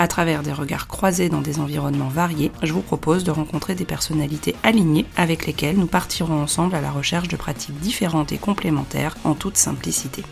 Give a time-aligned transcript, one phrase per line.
[0.00, 3.84] À travers des regards croisés dans des environnements variés, je vous propose de rencontrer des
[3.84, 9.16] personnalités alignées avec lesquelles nous partirons ensemble à la recherche de pratiques différentes et complémentaires
[9.24, 10.22] en toute simplicité.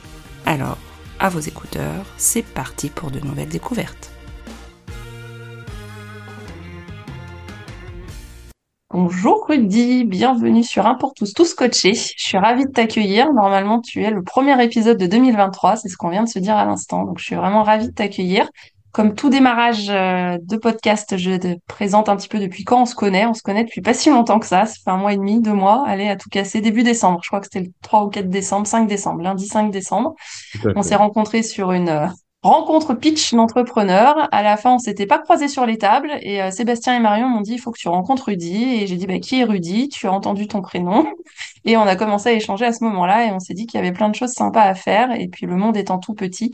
[0.44, 0.78] Alors,
[1.18, 4.12] à vos écouteurs, c'est parti pour de nouvelles découvertes.
[8.90, 11.94] Bonjour Rudy, bienvenue sur Un pour tous, tous coachés.
[11.94, 13.32] Je suis ravie de t'accueillir.
[13.32, 16.56] Normalement, tu es le premier épisode de 2023, c'est ce qu'on vient de se dire
[16.56, 17.02] à l'instant.
[17.02, 18.48] Donc, je suis vraiment ravie de t'accueillir.
[18.96, 22.86] Comme tout démarrage euh, de podcast, je te présente un petit peu depuis quand on
[22.86, 23.26] se connaît.
[23.26, 24.64] On se connaît depuis pas si longtemps que ça.
[24.64, 25.84] Ça fait un mois et demi, deux mois.
[25.86, 27.20] Allez, à tout casser, début décembre.
[27.22, 30.14] Je crois que c'était le 3 ou 4 décembre, 5 décembre, lundi 5 décembre.
[30.74, 32.06] On s'est rencontrés sur une euh,
[32.42, 34.28] rencontre pitch d'entrepreneurs.
[34.32, 37.28] À la fin, on s'était pas croisés sur les tables et euh, Sébastien et Marion
[37.28, 39.90] m'ont dit il faut que tu rencontres Rudy et j'ai dit bah qui est Rudy?
[39.90, 41.06] Tu as entendu ton prénom?
[41.66, 43.82] Et on a commencé à échanger à ce moment-là et on s'est dit qu'il y
[43.82, 46.52] avait plein de choses sympas à faire et puis le monde étant tout petit,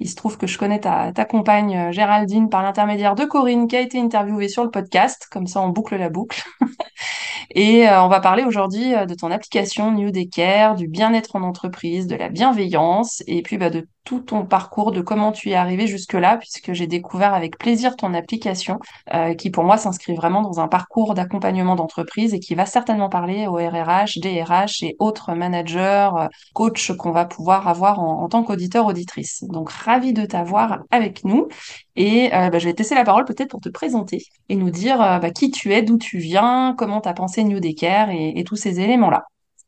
[0.00, 3.68] il se trouve que je connais ta, ta compagne euh, Géraldine par l'intermédiaire de Corinne
[3.68, 5.28] qui a été interviewée sur le podcast.
[5.30, 6.42] Comme ça, on boucle la boucle.
[7.50, 11.42] Et euh, on va parler aujourd'hui euh, de ton application New Care, du bien-être en
[11.42, 15.54] entreprise, de la bienveillance et puis bah, de tout ton parcours, de comment tu es
[15.54, 18.78] arrivé jusque-là, puisque j'ai découvert avec plaisir ton application,
[19.14, 23.08] euh, qui pour moi s'inscrit vraiment dans un parcours d'accompagnement d'entreprise et qui va certainement
[23.08, 26.10] parler aux RRH, DRH et autres managers,
[26.52, 29.44] coachs qu'on va pouvoir avoir en, en tant qu'auditeur, auditrice.
[29.48, 31.48] Donc ravi de t'avoir avec nous.
[31.96, 34.70] Et euh, bah, je vais te laisser la parole peut-être pour te présenter et nous
[34.70, 38.10] dire euh, bah, qui tu es, d'où tu viens, comment tu as pensé New Decker
[38.10, 39.24] et, et tous ces éléments-là.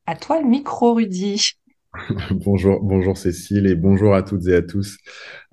[0.07, 1.57] À toi le micro, Rudy.
[2.31, 4.99] Bonjour, bonjour Cécile et bonjour à toutes et à tous.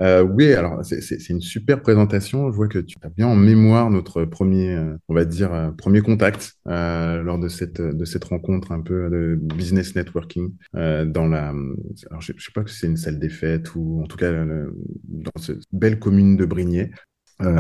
[0.01, 2.51] Euh, oui, alors c'est une super présentation.
[2.51, 5.71] Je vois que tu as bien en mémoire notre premier, euh, on va dire, euh,
[5.71, 11.53] premier contact lors de cette, de cette rencontre un peu de business networking dans la,
[12.09, 14.31] alors je, je sais pas que c'est une salle des fêtes ou en tout cas
[14.31, 16.91] dans cette belle commune de Brignais.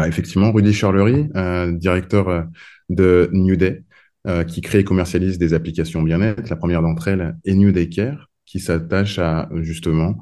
[0.05, 1.29] effectivement, Rudy Charlery,
[1.77, 2.47] directeur
[2.89, 3.83] de New Day.
[4.47, 6.49] qui crée et commercialise des applications bien-être.
[6.49, 10.15] La première d'entre elles est New Day Care, qui s'attache à justement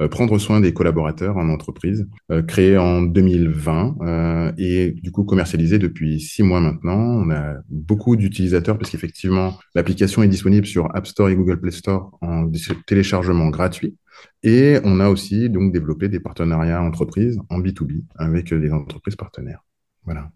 [0.00, 5.22] euh, prendre soin des collaborateurs en entreprise, euh, créé en 2020 euh, et du coup
[5.22, 6.98] commercialisé depuis six mois maintenant.
[6.98, 11.70] On a beaucoup d'utilisateurs parce qu'effectivement l'application est disponible sur App Store et Google Play
[11.70, 12.50] Store en
[12.88, 13.96] téléchargement gratuit.
[14.42, 19.62] Et on a aussi donc développé des partenariats entreprises en B2B avec des entreprises partenaires.
[20.04, 20.32] Voilà.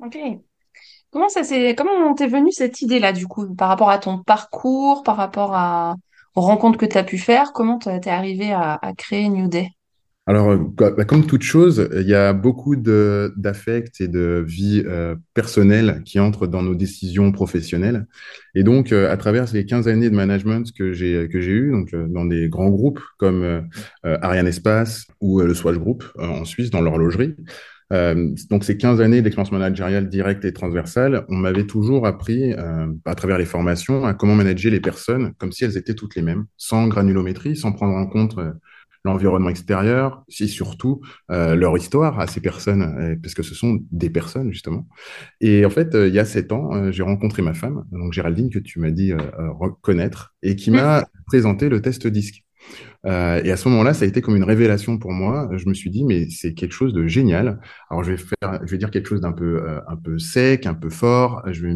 [0.00, 0.18] Ok.
[1.12, 1.42] Comment ça
[1.76, 5.94] comment t'es venue cette idée-là, du coup, par rapport à ton parcours, par rapport à,
[6.34, 9.68] rencontres que tu as pu faire, comment tu es arrivé à, créer New Day?
[10.26, 15.16] Alors, euh, bah, comme toute chose, il y a beaucoup d'affects et de vie euh,
[15.34, 18.06] personnelle qui entrent dans nos décisions professionnelles.
[18.54, 21.72] Et donc, euh, à travers les 15 années de management que j'ai que j'ai eu,
[21.72, 23.68] donc dans des grands groupes comme
[24.04, 27.34] Ariane Espace ou le Swatch Group en Suisse, dans l'horlogerie,
[27.92, 32.86] euh, donc ces 15 années d'expérience managériale directe et transversale, on m'avait toujours appris euh,
[33.04, 36.22] à travers les formations à comment manager les personnes comme si elles étaient toutes les
[36.22, 38.52] mêmes, sans granulométrie, sans prendre en compte euh,
[39.04, 44.52] l'environnement extérieur, si surtout leur histoire à ces personnes, parce que ce sont des personnes
[44.52, 44.86] justement.
[45.40, 48.60] Et en fait, il y a sept ans, j'ai rencontré ma femme, donc Géraldine que
[48.60, 49.12] tu m'as dit
[49.58, 52.44] reconnaître, et qui m'a présenté le test disque.
[53.04, 55.48] Euh, et à ce moment-là, ça a été comme une révélation pour moi.
[55.56, 57.60] Je me suis dit, mais c'est quelque chose de génial.
[57.90, 60.66] Alors, je vais faire, je vais dire quelque chose d'un peu, euh, un peu sec,
[60.66, 61.42] un peu fort.
[61.50, 61.74] Je vais,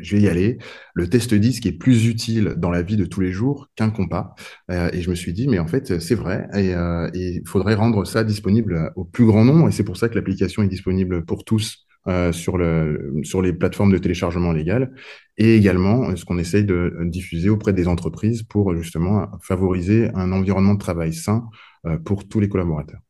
[0.00, 0.58] je vais y aller.
[0.94, 4.34] Le test disque est plus utile dans la vie de tous les jours qu'un compas.
[4.70, 6.46] Euh, et je me suis dit, mais en fait, c'est vrai.
[6.54, 6.74] Et
[7.14, 9.68] il faudrait rendre ça disponible au plus grand nombre.
[9.68, 13.54] Et c'est pour ça que l'application est disponible pour tous euh, sur, le, sur les
[13.54, 14.92] plateformes de téléchargement légal
[15.38, 20.30] et également euh, ce qu'on essaye de diffuser auprès des entreprises pour justement favoriser un
[20.32, 21.44] environnement de travail sain
[21.86, 23.00] euh, pour tous les collaborateurs.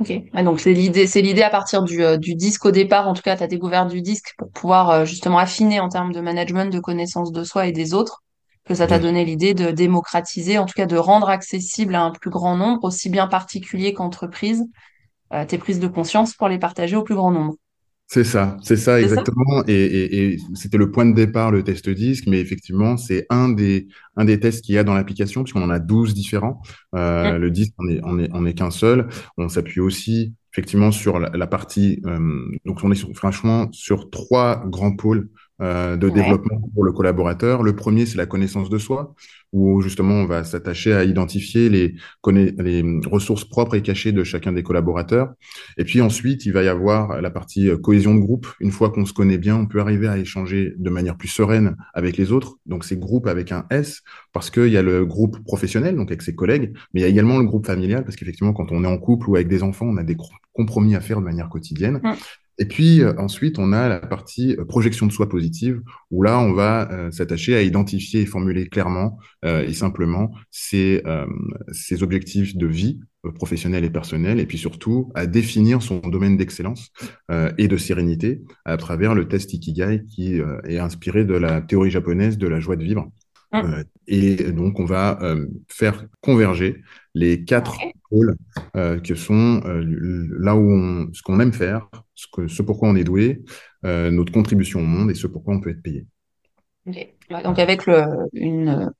[0.00, 0.12] Ok,
[0.42, 3.08] donc c'est l'idée, c'est l'idée à partir du, du, disque au départ.
[3.08, 6.20] En tout cas, tu as découvert du disque pour pouvoir justement affiner en termes de
[6.20, 8.22] management, de connaissance de soi et des autres.
[8.64, 12.10] que ça t'a donné l'idée de démocratiser, en tout cas de rendre accessible à un
[12.10, 14.64] plus grand nombre, aussi bien particuliers qu'entreprises,
[15.32, 17.54] euh, tes prises de conscience pour les partager au plus grand nombre.
[18.06, 19.64] C'est ça, c'est ça exactement.
[19.66, 23.48] Et, et- et c'était le point de départ, le test disque, mais effectivement, c'est un
[23.48, 26.60] des, un des tests qu'il y a dans l'application, puisqu'on en a 12 différents.
[26.94, 29.08] Euh, le disque, on est, on est, on est qu'un seul.
[29.38, 32.00] On s'appuie aussi, effectivement, sur la, la partie.
[32.06, 32.18] euh,
[32.66, 35.28] donc, on est sur- franchement sur trois grands pôles
[35.60, 37.62] euh, de Ouais, développement pour le collaborateur.
[37.62, 39.14] Le premier, c'est la connaissance de soi,
[39.52, 41.94] où justement, on va s'attacher à identifier les,
[42.58, 45.32] les ressources propres et cachées de chacun des collaborateurs.
[45.78, 48.48] Et puis ensuite, il va y avoir la partie euh, cohésion de groupe.
[48.60, 51.76] Une fois qu'on se connaît bien, on peut arriver à échanger de manière plus sereine
[51.92, 52.56] avec les autres.
[52.66, 54.02] Donc c'est groupe avec un S,
[54.32, 57.08] parce qu'il y a le groupe professionnel, donc avec ses collègues, mais il y a
[57.08, 59.86] également le groupe familial, parce qu'effectivement, quand on est en couple ou avec des enfants,
[59.86, 60.16] on a des
[60.52, 62.00] compromis à faire de manière quotidienne.
[62.02, 62.12] Mm.
[62.58, 66.38] Et puis euh, ensuite, on a la partie euh, projection de soi positive, où là,
[66.38, 71.02] on va euh, s'attacher à identifier et formuler clairement et simplement ses,
[71.70, 73.00] ses objectifs de vie
[73.34, 76.92] professionnelle et personnelle, et puis surtout à définir son domaine d'excellence
[77.58, 82.38] et de sérénité à travers le test Ikigai qui est inspiré de la théorie japonaise
[82.38, 83.10] de la joie de vivre.
[83.54, 86.82] Euh, et donc, on va euh, faire converger
[87.14, 87.76] les quatre
[88.10, 88.36] pôles
[88.76, 92.96] euh, que sont là où on, ce qu'on aime faire, ce, que, ce pourquoi on
[92.96, 93.42] est doué,
[93.82, 96.06] notre contribution au monde et ce pourquoi on peut être payé.
[96.86, 98.90] Donc avec le, une,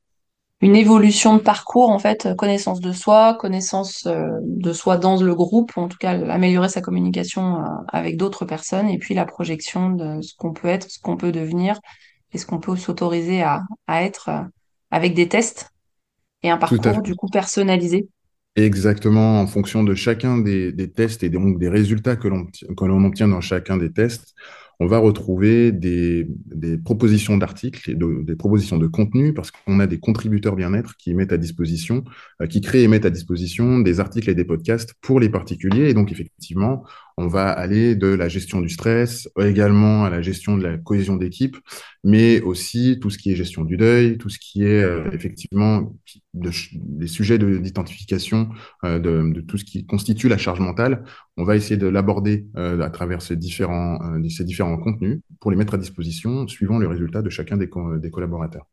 [0.61, 5.77] une évolution de parcours, en fait, connaissance de soi, connaissance de soi dans le groupe,
[5.77, 10.21] ou en tout cas améliorer sa communication avec d'autres personnes, et puis la projection de
[10.21, 11.81] ce qu'on peut être, ce qu'on peut devenir,
[12.35, 14.43] et ce qu'on peut s'autoriser à, à être euh,
[14.91, 15.71] avec des tests
[16.43, 18.09] et un parcours du coup personnalisé?
[18.57, 22.85] Exactement, en fonction de chacun des, des tests et donc des résultats que l'on que
[22.85, 24.33] l'on obtient dans chacun des tests,
[24.79, 29.81] on va retrouver des, des propositions d'articles et de- des propositions de contenu parce qu'on
[29.81, 32.05] a des contributeurs bien-être qui mettent à disposition,
[32.41, 35.89] euh, qui créent et mettent à disposition des articles et des podcasts pour les particuliers.
[35.91, 36.85] Et donc, effectivement,
[37.17, 41.17] on va aller de la gestion du stress, également à la gestion de la cohésion
[41.17, 41.57] d'équipe,
[42.03, 45.95] mais aussi tout ce qui est gestion du deuil, tout ce qui est euh, effectivement
[46.35, 48.49] de, des sujets de- d'identification
[48.85, 51.05] euh, de, de tout ce qui constitue la charge mentale.
[51.37, 55.57] On va essayer de l'aborder euh, à travers ces différents, ces différents contenus pour les
[55.57, 57.69] mettre à disposition suivant le résultat de chacun des
[58.11, 58.67] collaborateurs.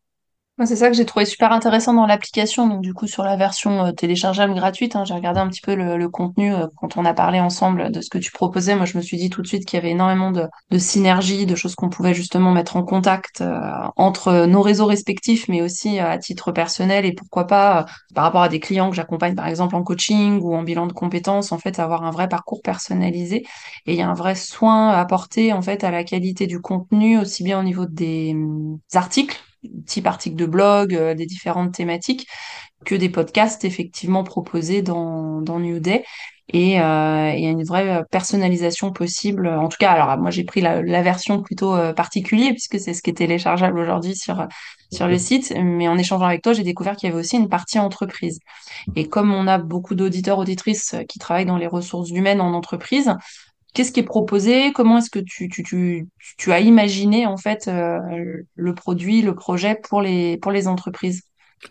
[0.65, 2.67] C'est ça que j'ai trouvé super intéressant dans l'application.
[2.67, 5.73] Donc, du coup, sur la version euh, téléchargeable gratuite, hein, j'ai regardé un petit peu
[5.73, 8.75] le, contenu euh, quand on a parlé ensemble de ce que tu proposais.
[8.75, 10.47] Moi, je me suis dit tout de suite qu'il y avait énormément de,
[10.77, 13.59] synergies, de choses qu'on pouvait justement mettre en contact euh,
[13.95, 18.49] entre nos réseaux respectifs, mais aussi à titre personnel et pourquoi pas par rapport à
[18.49, 21.79] des clients que j'accompagne, par exemple, en coaching ou en bilan de compétences, en fait,
[21.79, 23.45] avoir un vrai parcours personnalisé.
[23.87, 26.61] Et il y a un vrai soin à apporter, en fait, à la qualité du
[26.61, 29.41] contenu, aussi bien au niveau des hum, articles
[29.85, 32.27] type articles de blog, euh, des différentes thématiques,
[32.85, 36.03] que des podcasts effectivement proposés dans, dans New Day.
[36.53, 39.47] Et euh, il y a une vraie euh, personnalisation possible.
[39.47, 42.93] En tout cas, alors moi j'ai pris la, la version plutôt euh, particulier puisque c'est
[42.93, 44.47] ce qui est téléchargeable aujourd'hui sur
[44.91, 45.53] sur le site.
[45.57, 48.39] Mais en échangeant avec toi, j'ai découvert qu'il y avait aussi une partie entreprise.
[48.95, 53.13] Et comme on a beaucoup d'auditeurs auditrices qui travaillent dans les ressources humaines en entreprise,
[53.73, 54.73] Qu'est-ce qui est proposé?
[54.73, 57.99] Comment est-ce que tu, tu, as imaginé en fait euh,
[58.55, 61.23] le produit, le projet pour les, entreprises?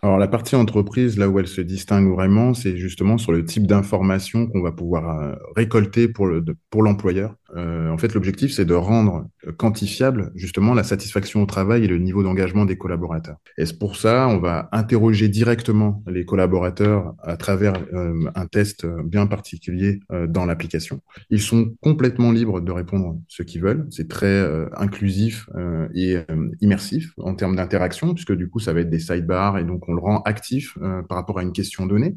[0.02, 3.67] Alors, la partie entreprise, là où elle se distingue vraiment, c'est justement sur le type
[3.67, 6.44] d'information qu'on va pouvoir euh, récolter pour le,
[6.75, 7.30] l'employeur.
[7.30, 11.88] Euh, en fait, l'objectif, c'est de rendre euh, quantifiable justement la satisfaction au travail et
[11.88, 13.37] le niveau d'engagement des collaborateurs.
[13.59, 18.85] Et c'est pour ça, on va interroger directement les collaborateurs à travers euh, un test
[18.85, 21.00] euh, bien particulier euh, dans l'application.
[21.30, 23.87] Ils sont complètement libres de répondre ce qu'ils veulent.
[23.90, 28.73] C'est très euh, inclusif euh, et euh, immersif en termes d'interaction, puisque du coup, ça
[28.73, 31.52] va être des sidebars et donc on le rend actif euh, par rapport à une
[31.52, 32.16] question donnée.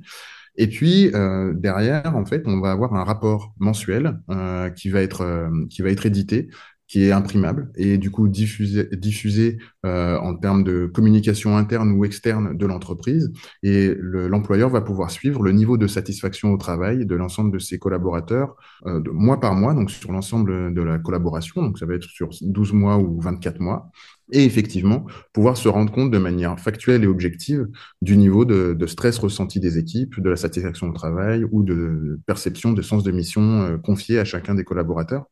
[0.56, 5.02] Et puis euh, derrière, en fait, on va avoir un rapport mensuel euh, qui va
[5.02, 6.50] être euh, qui va être édité,
[6.88, 12.06] qui est imprimable et du coup diffusé diffusé euh, en termes de communication interne ou
[12.06, 13.32] externe de l'entreprise.
[13.64, 17.60] Et le- l'employeur va pouvoir suivre le niveau de satisfaction au travail de l'ensemble de
[17.60, 18.56] ses collaborateurs
[18.86, 21.64] euh, de mois par mois, donc sur l'ensemble de la collaboration.
[21.64, 23.90] Donc ça va être sur 12 mois ou 24 mois.
[24.36, 27.68] Et effectivement, pouvoir se rendre compte de manière factuelle et objective
[28.02, 32.74] du niveau de, stress ressenti des équipes, de la satisfaction au travail ou de perception
[32.74, 35.26] de sens de mission euh, confiée à chacun des collaborateurs.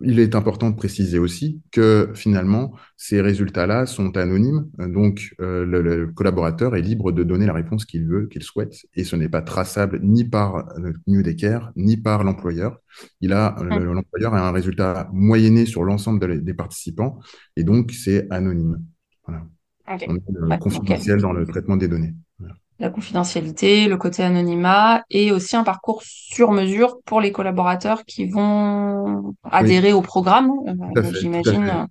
[0.00, 5.82] Il est important de préciser aussi que finalement, ces résultats-là sont anonymes, donc euh, le,
[5.82, 9.28] le collaborateur est libre de donner la réponse qu'il veut, qu'il souhaite, et ce n'est
[9.28, 12.78] pas traçable ni par euh, New Decker, ni par l'employeur.
[13.20, 17.18] Il a le- l'employeur a un résultat moyenné sur l'ensemble de des participants,
[17.56, 18.80] et donc c'est anonyme.
[19.26, 19.46] Voilà.
[20.06, 22.14] On est euh, confidentiel dans le traitement des données.
[22.78, 28.26] La confidentialité, le côté anonymat et aussi un parcours sur mesure pour les collaborateurs qui
[28.26, 31.86] vont Oui, adhérer au programme, euh, j'imagine.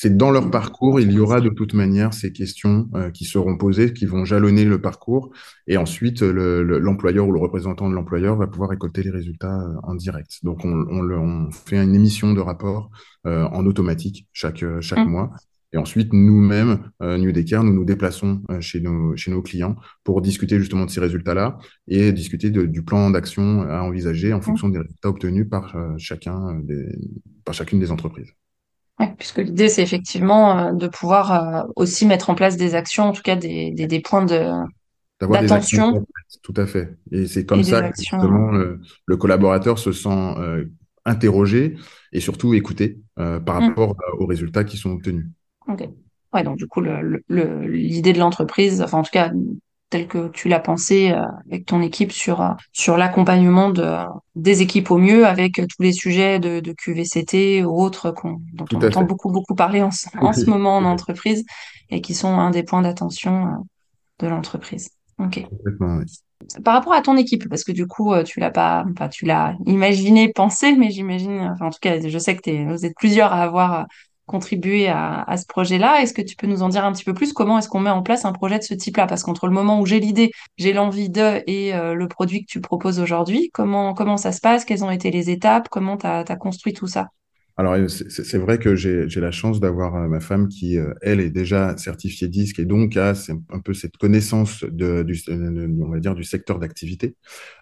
[0.00, 3.56] C'est dans leur parcours, il y aura de toute manière ces questions euh, qui seront
[3.56, 5.30] posées, qui vont jalonner le parcours,
[5.66, 9.58] et ensuite le- le- l'employeur ou le représentant de l'employeur va pouvoir récolter les résultats
[9.60, 10.38] euh, en direct.
[10.44, 12.90] Donc on, on le- on fait une émission de rapport
[13.26, 15.30] euh, en automatique chaque, chaque hum, mois.
[15.72, 19.76] Et ensuite, nous-mêmes, euh, New Decker, nous nous déplaçons euh, chez nos, chez nos clients
[20.02, 21.58] pour discuter justement de ces résultats-là
[21.88, 24.42] et discuter de- du plan d'action à envisager en hum.
[24.42, 26.86] fonction des résultats obtenus par euh, chacun des,
[27.44, 28.32] par chacune des entreprises.
[28.98, 33.04] Ouais, puisque l'idée, c'est effectivement euh, de pouvoir euh, aussi mettre en place des actions,
[33.04, 34.50] en tout cas des, des, des points de
[35.20, 36.04] D'avoir des actions
[36.42, 36.96] tout à fait.
[37.10, 40.08] Et c'est comme et ça que justement le, le collaborateur se sent
[40.38, 40.64] euh,
[41.04, 41.76] interrogé
[42.12, 45.26] et surtout écouté euh, par euh, hum, rapport euh, aux résultats qui sont obtenus.
[45.68, 45.88] Ok.
[46.34, 49.30] Ouais, donc du coup, le, le, le- l'idée de l'entreprise, enfin en tout cas
[49.90, 53.96] telle que tu l'as pensé euh, avec ton équipe sur euh, sur l'accompagnement de
[54.34, 58.66] des équipes au mieux avec tous les sujets de, de QVCT ou autres qu'on, dont
[58.74, 59.06] on entend fait.
[59.06, 60.08] beaucoup beaucoup parler en, ce-
[60.50, 61.44] moment en entreprise
[61.88, 63.50] et qui sont un des points d'attention euh,
[64.20, 64.90] de l'entreprise.
[65.18, 65.40] Ok.
[65.80, 66.04] oui.
[66.64, 69.24] Par rapport à ton équipe, parce que du coup, euh, tu l'as pas, enfin, tu
[69.26, 73.32] l'as imaginé, pensé, mais j'imagine, enfin, en tout cas, je sais que vous êtes plusieurs
[73.32, 73.86] à avoir
[74.28, 76.00] contribué à, ce projet-là.
[76.02, 77.32] Est-ce que tu peux nous en dire un petit peu plus?
[77.32, 79.06] Comment est-ce qu'on met en place un projet de ce type-là?
[79.08, 82.50] Parce qu'entre le moment où j'ai l'idée, j'ai l'envie de et euh, le produit que
[82.50, 84.64] tu proposes aujourd'hui, comment, ça se passe?
[84.64, 85.68] Quelles ont été les étapes?
[85.68, 87.08] Comment t'as, t'as construit tout ça?
[87.56, 91.30] Alors, euh, c'est vrai que j'ai la chance d'avoir euh, ma femme qui, elle, est
[91.30, 93.14] déjà certifiée disque et donc a
[93.50, 94.84] un peu cette connaissance du,
[95.80, 97.16] on va dire, du secteur d'activité.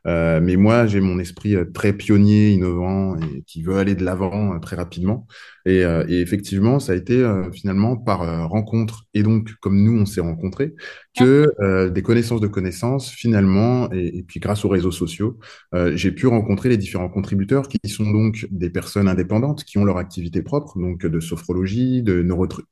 [0.05, 4.77] Mais moi, j'ai mon esprit très pionnier, innovant et qui veut aller de l'avant très
[4.77, 5.27] rapidement.
[5.67, 9.83] Et, euh, et effectivement, ça a été euh, finalement par euh, rencontre et donc comme
[9.83, 10.75] nous, on s'est rencontrés,
[11.19, 15.39] Hum, que euh, des connaissances de connaissances finalement, et, et puis grâce aux réseaux sociaux,
[15.75, 19.85] euh, j'ai pu rencontrer les différents contributeurs qui sont donc des personnes indépendantes qui ont
[19.85, 22.23] leur activité propre, donc de sophrologie, de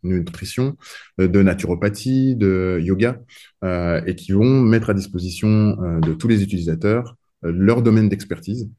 [0.02, 0.76] nutrition,
[1.20, 3.20] euh, de naturopathie, de yoga,
[3.64, 5.48] euh, et qui vont mettre à disposition
[5.82, 8.70] euh, de tous les utilisateurs euh, leur domaine d'expertise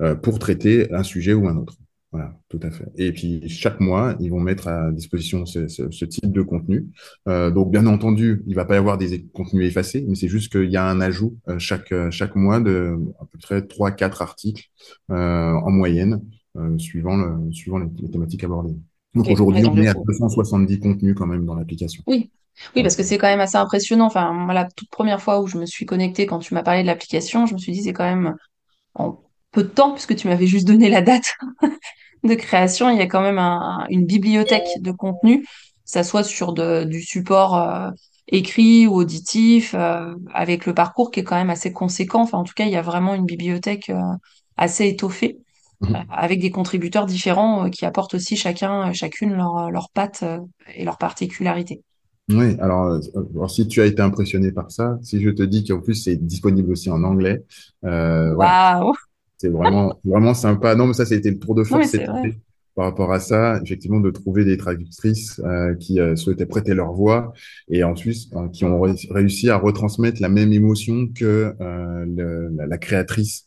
[0.00, 1.76] euh, pour traiter un sujet ou un autre.
[2.12, 2.86] Voilà, tout à fait.
[2.96, 6.88] Et puis chaque mois, ils vont mettre à disposition ce, ce- ce type de contenu.
[7.28, 10.50] Euh, donc bien entendu, il va pas y avoir des contenus effacés, mais c'est juste
[10.50, 13.92] qu'il y a un ajout euh, chaque euh, chaque mois de à peu près trois
[13.92, 14.64] quatre articles
[15.12, 15.14] euh,
[15.52, 16.20] en moyenne,
[16.56, 18.74] euh, suivant le suivant les, les thématiques abordées.
[19.14, 22.02] Donc aujourd'hui, on est à coup, 270 contenus quand même dans l'application.
[22.06, 22.30] oui.
[22.76, 24.04] Oui, parce que c'est quand même assez impressionnant.
[24.06, 26.82] Enfin, moi, la toute première fois où je me suis connectée, quand tu m'as parlé
[26.82, 28.34] de l'application, je me suis dit, c'est quand même
[28.94, 31.34] en peu de temps, puisque tu m'avais juste donné la date
[32.24, 35.48] de création, il y a quand même un- une bibliothèque de contenu, que
[35.84, 37.90] ça soit sur de- du support euh,
[38.28, 42.22] écrit ou auditif, euh, avec le parcours qui est quand même assez conséquent.
[42.22, 44.00] Enfin, en tout cas, il y a vraiment une bibliothèque euh,
[44.56, 45.38] assez étoffée,
[45.94, 50.24] euh, avec des contributeurs différents qui apportent aussi chacun, chacune leur, leur patte
[50.74, 51.82] et leur particularité.
[52.28, 53.00] Oui, alors,
[53.34, 56.14] alors si tu as été impressionné par ça, si je te dis qu'en plus c'est
[56.16, 57.44] disponible aussi en anglais,
[57.84, 58.52] euh, voilà!
[59.40, 60.74] C'est vraiment vraiment sympa.
[60.74, 62.34] Non, mais ça, c'était le tour de force vrai.
[62.76, 66.92] par rapport à ça, effectivement, de trouver des traductrices euh, qui euh, souhaitaient prêter leur
[66.92, 67.32] voix
[67.68, 72.48] et ensuite euh, qui ont ré- réussi à retransmettre la même émotion que euh, le-
[72.56, 73.46] la, la créatrice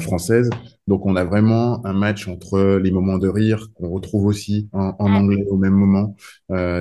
[0.00, 0.50] française.
[0.88, 4.94] Donc, on a vraiment un match entre les moments de rire qu'on retrouve aussi en,
[4.98, 6.16] en anglais au même moment.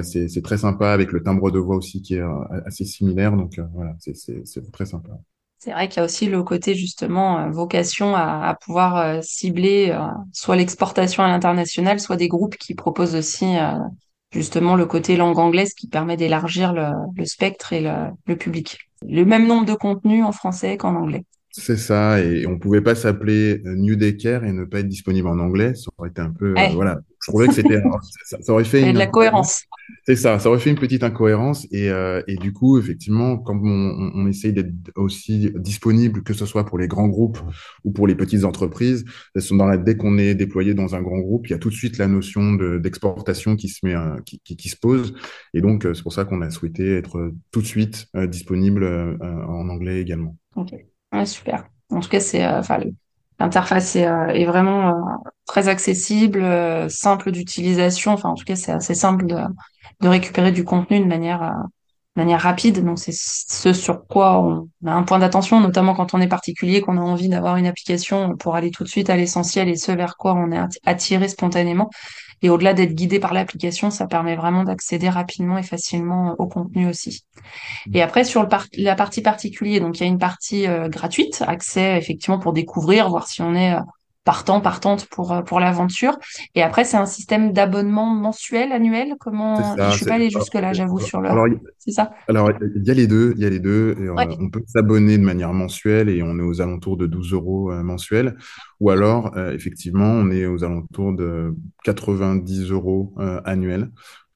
[0.02, 2.24] C'est très sympa avec le timbre de voix aussi qui est
[2.66, 3.36] assez similaire.
[3.36, 5.12] Donc, voilà, c'est très sympa.
[5.68, 9.90] C'est vrai qu'il y a aussi le côté justement euh, vocation à, pouvoir euh, cibler
[9.92, 13.58] euh, soit l'exportation à l'international, soit des groupes qui proposent aussi
[14.32, 18.78] justement le côté langue anglaise qui permet d'élargir le, spectre et le public.
[19.02, 21.26] Le même nombre de contenus en français qu'en anglais.
[21.60, 25.28] C'est ça, et on pouvait pas s'appeler euh, New Decker et ne pas être disponible
[25.28, 25.74] en anglais.
[25.76, 27.00] Ça aurait été un peu, euh, Eh, voilà.
[27.26, 27.82] Je trouvais que c'était,
[28.26, 29.64] ça, ça aurait fait a de une la cohérence.
[30.06, 31.68] C'est ça, ça aurait fait une petite incohérence.
[31.72, 36.46] Et, euh, et du coup, effectivement, quand on, on, essaye d'être aussi disponible, que ce
[36.46, 37.40] soit pour les grands groupes
[37.84, 39.04] ou pour les petites entreprises,
[39.36, 41.60] elles sont dans la, dès qu'on est déployé dans un grand groupe, il y a
[41.60, 44.78] tout de suite la notion de, d'exportation qui se met, euh, qui, qui, qui se
[44.78, 45.14] pose.
[45.54, 49.18] Et donc, c'est pour ça qu'on a souhaité être tout de suite euh, disponible euh,
[49.22, 50.38] en anglais également.
[50.56, 50.74] Ok,
[51.14, 51.66] Ouais, super.
[51.90, 52.80] En tout cas, c'est, euh, enfin,
[53.40, 56.44] l'interface est, euh, est vraiment euh, très accessible,
[56.90, 58.12] simple d'utilisation.
[58.14, 59.36] Enfin, en tout cas, c'est assez simple de,
[60.02, 61.64] de récupérer du contenu de manière
[62.18, 62.84] euh, manière rapide.
[62.84, 66.82] Donc, c'est ce sur quoi on a un point d'attention, notamment quand on est particulier,
[66.82, 69.92] qu'on a envie d'avoir une application pour aller tout de suite à l'essentiel et ce
[69.92, 71.90] vers quoi on est attiré spontanément.
[72.44, 76.88] Et au-delà d'être guidé par l'application, ça permet vraiment d'accéder rapidement et facilement au contenu
[76.88, 77.26] aussi.
[77.94, 78.48] Et après, sur le
[78.78, 83.10] la partie particulier, donc il y a une partie euh, gratuite, accès effectivement pour découvrir,
[83.10, 83.80] voir si on est euh,
[84.28, 86.20] partant, partante pour, euh, pour l'aventure.
[86.54, 89.16] Et après, c'est un système d'abonnement mensuel, annuel.
[89.20, 91.30] Comment ça, Je suis pas allée jusque là, j'avoue, sur le.
[91.78, 92.12] C'est ça.
[92.28, 93.34] Alors, il y a les deux.
[93.38, 93.96] Il y a les deux.
[94.02, 97.72] Et, On peut s'abonner de manière mensuelle et on est aux alentours de 12 euros
[97.84, 98.36] mensuels.
[98.82, 101.56] Ou alors, effectivement, on est aux alentours de
[101.86, 103.16] 90 euros
[103.46, 103.90] annuels.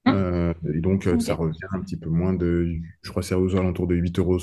[0.07, 2.67] Euh, et donc, euh, ça revient un petit peu moins de,
[3.01, 4.39] je crois, c'est aux alentours de 8,50 euros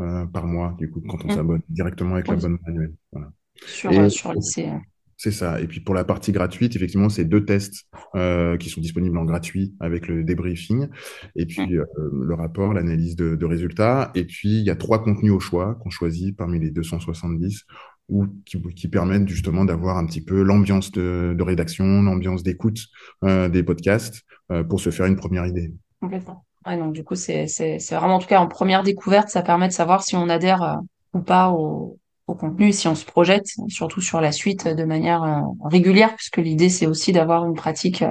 [0.00, 1.36] euh, par mois, du coup, quand on mmh.
[1.36, 2.94] s'abonne directement avec l'abonnement annuel.
[3.12, 3.30] Voilà.
[3.66, 4.70] Sur, et, sur lycée.
[5.16, 5.60] C'est ça.
[5.60, 7.84] Et puis pour la partie gratuite, effectivement, c'est deux tests
[8.14, 10.88] euh, qui sont disponibles en gratuit avec le débriefing,
[11.36, 14.10] et puis euh, le rapport, l'analyse de, de, résultats.
[14.14, 17.64] Et puis il y a trois contenus au choix qu'on choisit parmi les 270
[18.08, 22.78] ou qui, qui permettent justement d'avoir un petit peu l'ambiance de, de, rédaction, l'ambiance d'écoute
[23.24, 24.22] euh, des podcasts
[24.52, 25.72] euh, pour se faire une première idée.
[26.00, 26.44] Complètement.
[26.66, 27.46] Ouais, donc du coup, c'est
[27.92, 30.76] vraiment en tout cas en première découverte, ça permet de savoir si on adhère euh,
[31.14, 35.22] ou pas au, au, contenu, si on se projette, surtout sur la suite de manière
[35.22, 38.04] euh, régulière, puisque l'idée c'est aussi d'avoir une pratique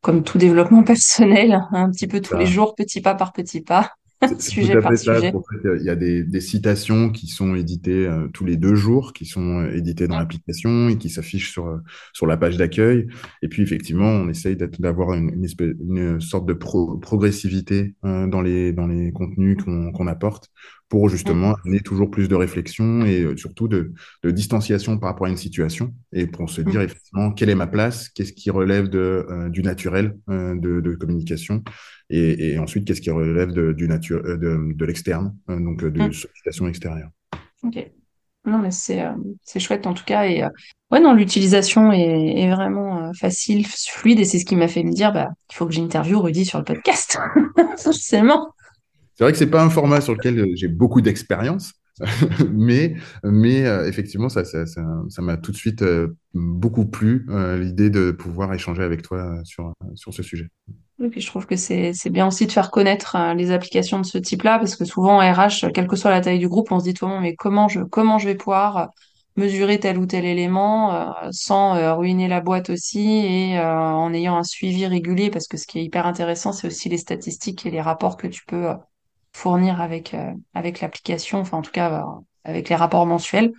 [0.00, 3.92] comme tout développement personnel, un petit peu tous les jours, petit pas par petit pas,
[4.38, 5.32] sujet par sujet.
[5.64, 9.26] il y a des, des, citations qui sont éditées euh, tous les deux jours, qui
[9.26, 11.78] sont euh, éditées dans l'application et qui s'affichent sur, euh,
[12.12, 13.06] sur la page d'accueil.
[13.42, 18.72] Et puis, effectivement, on essaye d'avoir une, une, espèce, une, sorte de progressivité dans, les,
[18.72, 20.50] dans les contenus qu'on apporte
[20.92, 25.30] pour justement amener toujours plus de réflexion et surtout de, de, distanciation par rapport à
[25.30, 29.48] une situation et pour se dire effectivement quelle est ma place, qu'est-ce qui relève de,
[29.48, 31.64] du naturel de, de communication
[32.10, 36.68] et, ensuite qu'est-ce qui relève de, du nature, euh, de, l'externe, donc euh, de sollicitation
[36.68, 37.08] extérieure.
[37.62, 37.90] Ok.
[38.44, 39.12] Non, mais c'est euh,
[39.44, 40.26] c'est chouette en tout cas.
[40.26, 40.42] Et
[40.90, 44.92] ouais, non, l'utilisation est, est, vraiment facile, fluide, et c'est ce qui m'a fait me
[44.92, 47.18] dire bah, il faut que j'interviewe Rudy sur le podcast.
[47.78, 48.52] Forcément.
[49.22, 51.74] C'est vrai que c'est pas un format sur lequel j'ai beaucoup d'expérience,
[52.52, 55.84] mais mais effectivement, ça ça, m'a tout de suite
[56.34, 60.48] beaucoup plu l'idée de pouvoir échanger avec toi sur sur ce sujet.
[60.98, 64.58] Je trouve que c'est bien aussi de faire connaître euh, les applications de ce type-là
[64.58, 66.94] parce que souvent en RH, quelle que soit la taille du groupe, on se dit
[67.20, 68.86] mais comment je comment je vais pouvoir euh,
[69.36, 74.44] mesurer tel ou tel élément euh, sans ruiner la boîte aussi et en ayant un
[74.44, 75.30] suivi régulier?
[75.30, 78.26] Parce que ce qui est hyper intéressant c'est aussi les statistiques et les rapports que
[78.26, 78.68] tu peux
[79.32, 80.14] fournir avec
[80.54, 82.04] avec l'application enfin en tout cas
[82.44, 83.52] avec les rapports mensuels.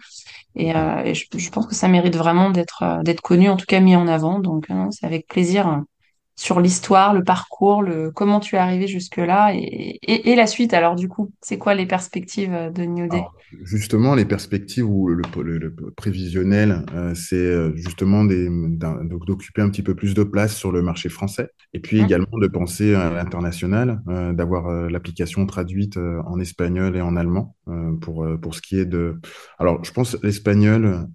[0.55, 3.95] Et, je, je, pense que ça mérite vraiment d'être d'être connu en tout cas mis
[3.95, 4.39] en avant.
[4.39, 5.85] Donc c'est avec plaisir hein
[6.35, 10.73] sur l'histoire, le parcours, le comment tu es arrivé jusque-là et, et, et, la suite.
[10.73, 13.23] Alors du coup, c'est quoi les perspectives de New Day?
[13.61, 19.95] Justement, les perspectives ou le, le, prévisionnel, euh, c'est euh, justement d'occuper un petit peu
[19.95, 22.05] plus de place sur le marché français et puis mmh.
[22.05, 27.55] également de penser à l'international, euh, d'avoir euh, l'application traduite en espagnol et en allemand
[28.01, 29.19] pour pour ce qui est de.
[29.59, 31.07] Alors, je pense l'espagnol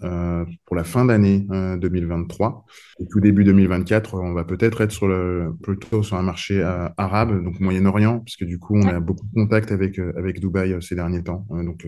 [0.64, 2.64] pour la fin d'année 2023
[3.00, 6.88] et tout début 2024, on va peut-être être sur le, plutôt sur un marché euh,
[6.96, 10.72] arabe, donc Moyen-Orient, puisque du coup, on a beaucoup de contacts avec, euh, avec Dubaï
[10.72, 11.86] euh, ces derniers temps, donc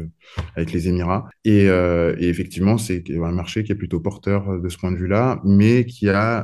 [0.56, 1.28] avec les Émirats.
[1.44, 5.40] Et, et effectivement, c'est un marché qui est plutôt porteur de ce point de vue-là,
[5.44, 6.38] mais qui a,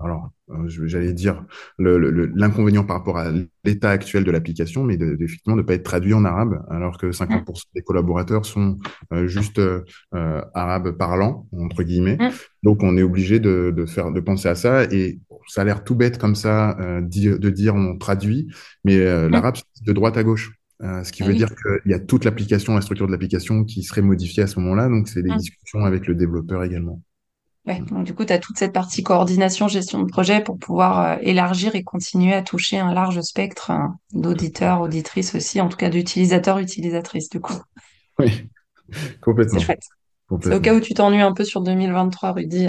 [0.00, 0.30] alors,
[0.66, 1.44] j'allais dire
[1.78, 3.30] l'inconvénient par rapport à
[3.64, 6.98] l'état actuel de l'application, mais de, effectivement de ne pas être traduit en arabe, alors
[6.98, 7.54] que 50% mmh.
[7.74, 8.78] des collaborateurs sont
[9.26, 12.18] juste euh, arabes parlants entre guillemets.
[12.62, 14.84] Donc on est obligé de, de, faire, de penser à ça.
[14.84, 15.18] Et
[15.50, 18.48] ça a l'air tout bête comme ça euh, de dire on traduit,
[18.84, 19.32] mais euh, mmh.
[19.32, 20.52] l'arabe c'est de droite à gauche.
[20.82, 23.64] Euh, ce qui ah veut dire qu'il y a toute l'application, la structure de l'application
[23.64, 24.88] qui serait modifiée à ce moment-là.
[24.88, 27.02] Donc c'est des discussions avec le développeur également.
[27.66, 31.18] Ouais, donc du coup, tu as toute cette partie coordination, gestion de projet pour pouvoir
[31.20, 35.90] élargir et continuer à toucher un large spectre hein, d'auditeurs, auditrices aussi, en tout cas
[35.90, 37.60] d'utilisateurs, utilisatrices du coup.
[38.18, 38.48] Oui,
[39.20, 39.58] complètement.
[39.58, 39.84] C'est chouette.
[40.42, 42.68] C'est au cas où tu t'ennuies un peu sur 2023, Rudy.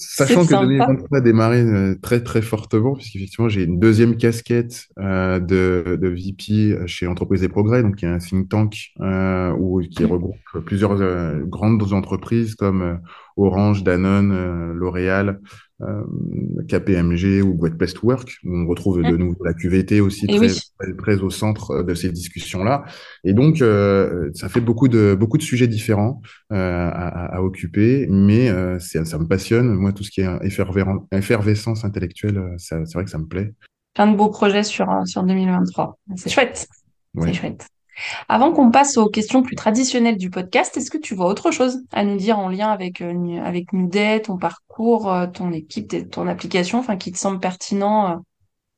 [0.00, 5.38] Sachant que 2023 a démarré euh, très très fortement, puisqu'effectivement j'ai une deuxième casquette euh,
[5.38, 9.80] de, de VP chez Entreprises et Progrès, donc qui est un think tank euh, où,
[9.80, 13.00] qui regroupe plusieurs euh, grandes entreprises comme
[13.36, 15.40] Orange, Danone, euh, L'Oréal,
[15.80, 16.02] euh,
[16.68, 18.38] KPMG ou Great Place to Work.
[18.44, 20.48] On retrouve de nouveau la QVT aussi très,
[20.98, 22.84] très, au centre de ces discussions-là.
[23.24, 28.48] Et donc, euh, ça fait beaucoup de, beaucoup de sujets différents à, à, occuper, mais
[28.78, 29.72] ça, ça me passionne.
[29.72, 30.28] Moi, tout ce qui est
[31.12, 33.54] effervescence intellectuelle, c'est vrai que ça me plaît.
[33.94, 35.98] Plein de beaux projets sur, sur 2023.
[36.16, 36.68] C'est chouette.
[37.18, 37.66] C'est chouette.
[38.28, 41.80] Avant qu'on passe aux questions plus traditionnelles du podcast, est-ce que tu vois autre chose
[41.92, 43.68] à nous dire en lien avec, euh, avec
[44.24, 48.16] ton parcours, euh, ton équipe, ton application, enfin, qui te semble pertinent euh,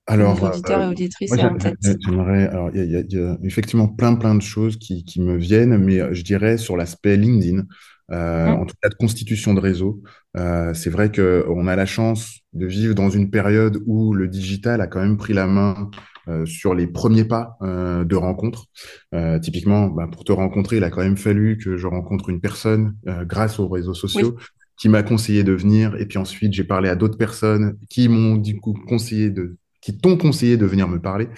[0.06, 1.78] Alors, auditeurs et euh, auditrices moi, et j'a- en tête?
[1.80, 2.48] j'a- j'aimerais.
[2.48, 5.76] Alors, il y a, y y effectivement plein, plein de choses qui, qui me viennent,
[5.78, 7.62] mais je dirais sur l'aspect LinkedIn,
[8.11, 8.62] euh, Mm.
[8.62, 10.02] en tout cas de constitution de réseau.
[10.37, 14.80] Euh, c'est vrai qu'on a la chance de vivre dans une période où le digital
[14.80, 15.90] a quand même pris la main
[16.28, 18.66] euh, sur les premiers pas euh, de rencontre.
[19.14, 22.40] Euh, typiquement, bah, pour te rencontrer, il a quand même fallu que je rencontre une
[22.40, 24.24] personne euh, grâce aux réseaux Oui.
[24.24, 24.37] sociaux
[24.76, 28.37] qui m'a conseillé de venir, et puis ensuite j'ai parlé à d'autres personnes qui m'ont
[28.37, 31.29] du coup conseillé de qui t'ont conseillé de venir me parler.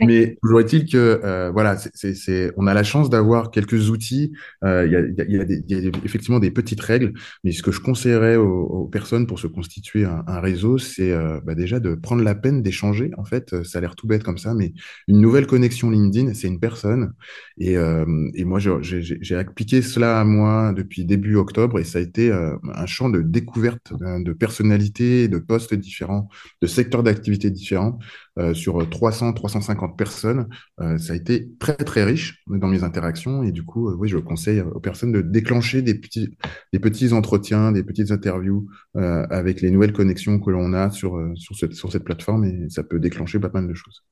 [0.00, 4.32] Mais toujours est-il que euh, voilà, c'est, c'est, on a la chance d'avoir quelques outils.
[4.64, 7.12] Euh, Il y a, il y a, y a y effectivement des petites règles,
[7.44, 11.12] mais ce que je conseillerais aux, aux personnes pour se constituer un, un réseau, c'est
[11.12, 13.10] euh, bah, déjà de prendre la peine d'échanger.
[13.18, 14.72] En fait, euh, ça a l'air tout bête comme ça, mais
[15.08, 17.12] une nouvelle connexion LinkedIn, c'est une personne.
[17.58, 21.84] Et, euh, et moi, j'ai j'ai- j'ai appliqué cela à moi depuis début octobre, et
[21.84, 26.28] ça a été euh, un champ de découverte de personnalités, de postes différents,
[26.62, 27.89] de secteurs d'activité différents
[28.38, 30.48] euh, sur 300, 350 personnes.
[30.80, 33.42] Euh, ça a été très, très riche dans mes interactions.
[33.42, 36.36] Et du coup, euh, oui, je conseille aux personnes de déclencher des petits,
[36.72, 41.56] des petits entretiens, des petites interviews avec les nouvelles connexions que l'on a sur, sur,
[41.56, 42.44] cette, sur cette plateforme.
[42.44, 44.04] Et ça peut déclencher pas mal de choses.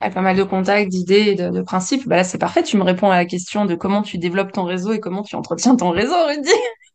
[0.00, 2.06] Avec pas mal de contacts, d'idées, et de, de principes.
[2.06, 2.62] Bah là, c'est parfait.
[2.62, 5.36] Tu me réponds à la question de comment tu développes ton réseau et comment tu
[5.36, 6.50] entretiens ton réseau, Rudy.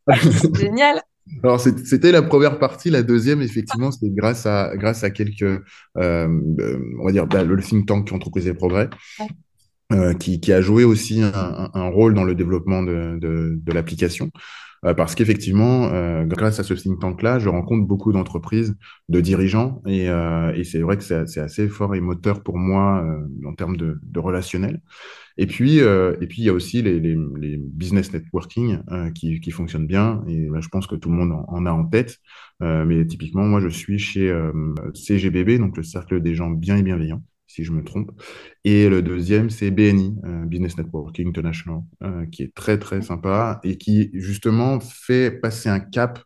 [0.42, 1.02] C'est génial.
[1.44, 2.90] Alors, c'était la première partie.
[2.90, 5.62] La deuxième, effectivement, c'est grâce à, grâce à quelques, euh,
[5.98, 8.90] euh, on va dire, bah, le think tank Entreprise et Progrès,
[9.94, 14.32] euh, qui, qui a joué aussi un, rôle dans le développement de, de, de l'application.
[14.86, 15.90] Euh, parce qu'effectivement,
[16.26, 18.76] grâce à ce think tank-là, je rencontre beaucoup d'entreprises,
[19.10, 23.06] de dirigeants, et, et c'est vrai que c'est c'est assez fort et moteur pour moi
[23.46, 24.82] en termes de, de relationnel.
[25.42, 29.10] Et puis, euh, et puis il y a aussi les, les, les business networking euh,
[29.12, 30.22] qui, qui fonctionnent bien.
[30.28, 32.18] Et là, je pense que tout le monde en, en a en tête.
[32.62, 34.52] Euh, mais typiquement, moi, je suis chez euh,
[34.94, 38.12] CGBB, donc le Cercle des gens bien et bienveillants, si je me trompe.
[38.66, 43.62] Et le deuxième, c'est BNI, euh, Business Networking International, euh, qui est très, très sympa
[43.64, 46.20] et qui, justement, fait passer un cap.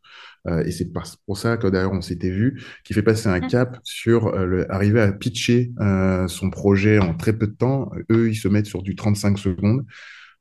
[0.48, 0.92] Euh, et c'est
[1.26, 3.50] pour ça que d'ailleurs on s'était vu, qui fait passer un Mm.
[3.50, 7.92] cap sur euh, le, arriver à pitcher euh, son projet en très peu de temps.
[8.12, 9.86] Eux, ils se mettent sur du 35 secondes.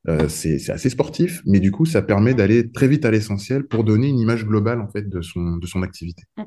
[0.09, 3.85] Euh, c'est assez sportif, mais du coup, ça permet d'aller très vite à l'essentiel pour
[3.85, 6.25] donner une image globale en fait de son, de son activité.
[6.37, 6.45] Mm.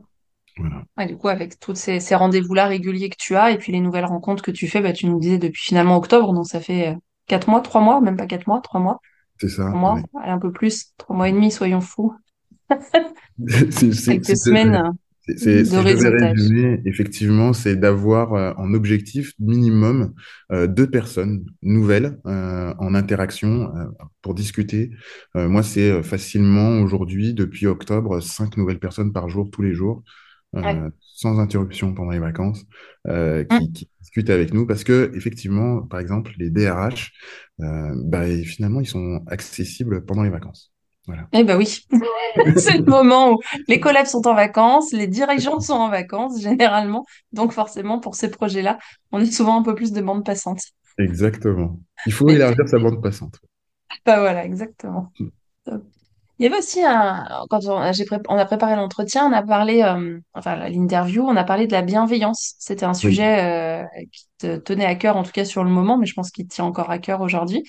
[0.58, 3.72] Voilà, Ouais, du coup, avec tous ces, ces rendez-vous-là réguliers que tu as et puis
[3.74, 6.62] les nouvelles rencontres que tu fais, bah, tu nous disais depuis finalement octobre, donc ça
[6.62, 6.96] fait
[7.28, 9.00] quatre mois, trois mois, même pas quatre mois, trois mois,
[9.40, 9.80] c'est trois ça.
[9.80, 10.04] mois, ouais.
[10.22, 12.16] allez, un peu plus, trois mois et demi, soyons fous.
[13.48, 14.82] C'est- c'est- Quelques semaines
[15.28, 20.14] c'est- de résumer, effectivement, c'est d'avoir euh, en objectif minimum
[20.52, 23.86] euh, deux personnes nouvelles euh, en interaction euh,
[24.22, 24.92] pour discuter.
[25.36, 29.74] Euh, moi, c'est euh, facilement aujourd'hui, depuis octobre, cinq nouvelles personnes par jour, tous les
[29.74, 30.04] jours,
[30.54, 30.80] Ouais.
[31.02, 32.64] sans interruption pendant les vacances,
[33.08, 33.60] euh, Mm.
[33.60, 37.12] qui, qui discutent avec nous parce que effectivement, par exemple, les DRH,
[37.62, 40.72] euh, bah, finalement, ils sont accessibles pendant les vacances.
[41.08, 41.30] Voilà.
[41.34, 41.86] Eh ben oui,
[42.56, 47.06] c'est le moment où les collègues sont en vacances, les dirigeants sont en vacances généralement,
[47.34, 48.80] donc forcément pour ces projets-là,
[49.12, 50.62] on est souvent un peu plus de bande passante.
[50.98, 51.80] Exactement.
[52.06, 53.40] Il faut élargir sa bande passante.
[54.06, 55.12] bah voilà, exactement.
[56.38, 59.42] Il y avait aussi un, quand on, j'ai pré- on a préparé l'entretien, on a
[59.42, 62.56] parlé, euh, enfin l'interview, on a parlé de la bienveillance.
[62.60, 65.70] C'était un Oui, sujet euh, qui te tenait à cœur, en tout cas sur le
[65.70, 67.64] moment, mais je pense qu'il te tient encore à cœur aujourd'hui.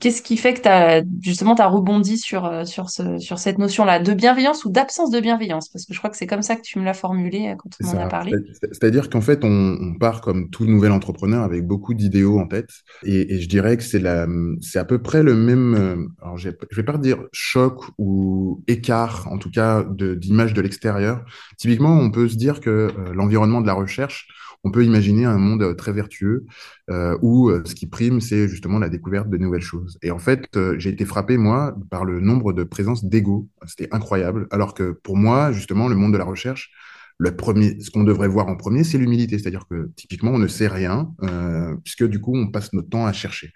[0.00, 3.98] Qu'est-ce qui fait que t'as, justement, t'as rebondi sur, euh, sur ce, sur cette notion-là?
[4.00, 5.68] De bienveillance ou d'absence de bienveillance?
[5.68, 7.70] Parce que je crois que c'est comme ça que tu me l'as formulé euh, quand
[7.84, 8.32] on en a parlé.
[8.52, 12.46] C'est- C'est-à-dire qu'en fait, on, on part comme tout nouvel entrepreneur avec beaucoup d'idéaux en
[12.46, 12.70] tête.
[13.04, 14.26] Et, et je dirais que c'est la,
[14.60, 19.28] c'est à peu près le même, euh, alors je vais pas dire choc ou écart,
[19.30, 21.24] en tout cas, d'image de l'extérieur.
[21.58, 24.28] Typiquement, on peut se dire que l'environnement de la recherche,
[24.66, 26.44] on peut imaginer un monde euh, très vertueux
[26.90, 29.96] euh, où euh, ce qui prime, c'est justement la découverte de nouvelles choses.
[30.02, 33.48] Et en fait, j'ai été frappé, moi, par le nombre de présences d'ego.
[33.66, 34.48] C'était incroyable.
[34.50, 36.72] Alors que pour moi, justement, le monde de la recherche,
[37.18, 39.38] le premier, ce qu'on devrait voir en premier, c'est l'humilité.
[39.38, 43.06] C'est-à-dire que typiquement, on ne sait rien, euh, puisque du coup, on passe notre temps
[43.06, 43.52] à chercher.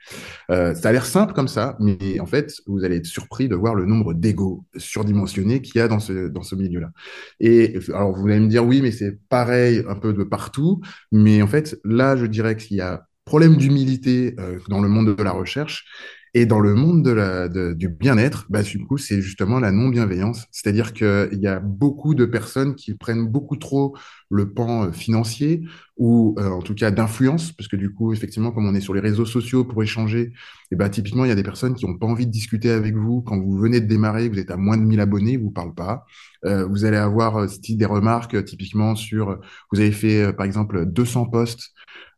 [0.50, 3.54] Euh, ça a l'air simple comme ça, mais en fait, vous allez être surpris de
[3.54, 6.90] voir le nombre d'égos surdimensionnés qu'il y a dans ce, dans ce milieu-là.
[7.38, 10.80] Et alors, vous allez me dire, oui, mais c'est pareil un peu de partout.
[11.12, 15.14] Mais en fait, là, je dirais qu'il y a problème d'humilité euh, dans le monde
[15.14, 15.86] de la recherche.
[16.34, 19.72] Et dans le monde de la, de- du bien-être, bah, du coup, c'est justement la
[19.72, 20.46] non-bienveillance.
[20.52, 23.96] C'est-à-dire qu'il y a beaucoup de personnes qui prennent beaucoup trop
[24.30, 25.62] le pan euh, financier
[25.96, 28.94] ou euh, en tout cas d'influence, parce que du coup, effectivement, comme on est sur
[28.94, 30.32] les réseaux sociaux pour échanger,
[30.70, 32.94] et ben, typiquement, il y a des personnes qui n'ont pas envie de discuter avec
[32.96, 35.52] vous quand vous venez de démarrer, vous êtes à moins de 1000 abonnés, vous ne
[35.52, 36.06] parlent pas.
[36.46, 39.38] Euh, vous allez avoir euh, des remarques euh, typiquement sur,
[39.72, 41.72] vous avez fait par exemple 200 posts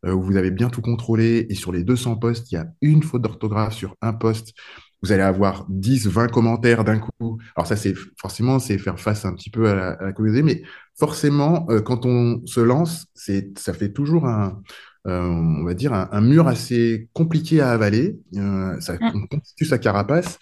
[0.05, 3.03] où vous avez bien tout contrôlé et sur les 200 posts, il y a une
[3.03, 4.53] faute d'orthographe sur un post
[5.03, 7.37] vous allez avoir 10, 20 commentaires d'un coup.
[7.55, 10.43] Alors ça, c'est forcément, c'est faire face un petit peu à la, à la communauté,
[10.43, 10.63] mais
[10.97, 14.61] forcément, euh, quand on se lance, c'est, ça fait toujours un,
[15.05, 18.17] euh, on va dire, un, un, mur assez compliqué à avaler.
[18.37, 19.27] Euh, ça mm.
[19.29, 20.39] constitue sa carapace.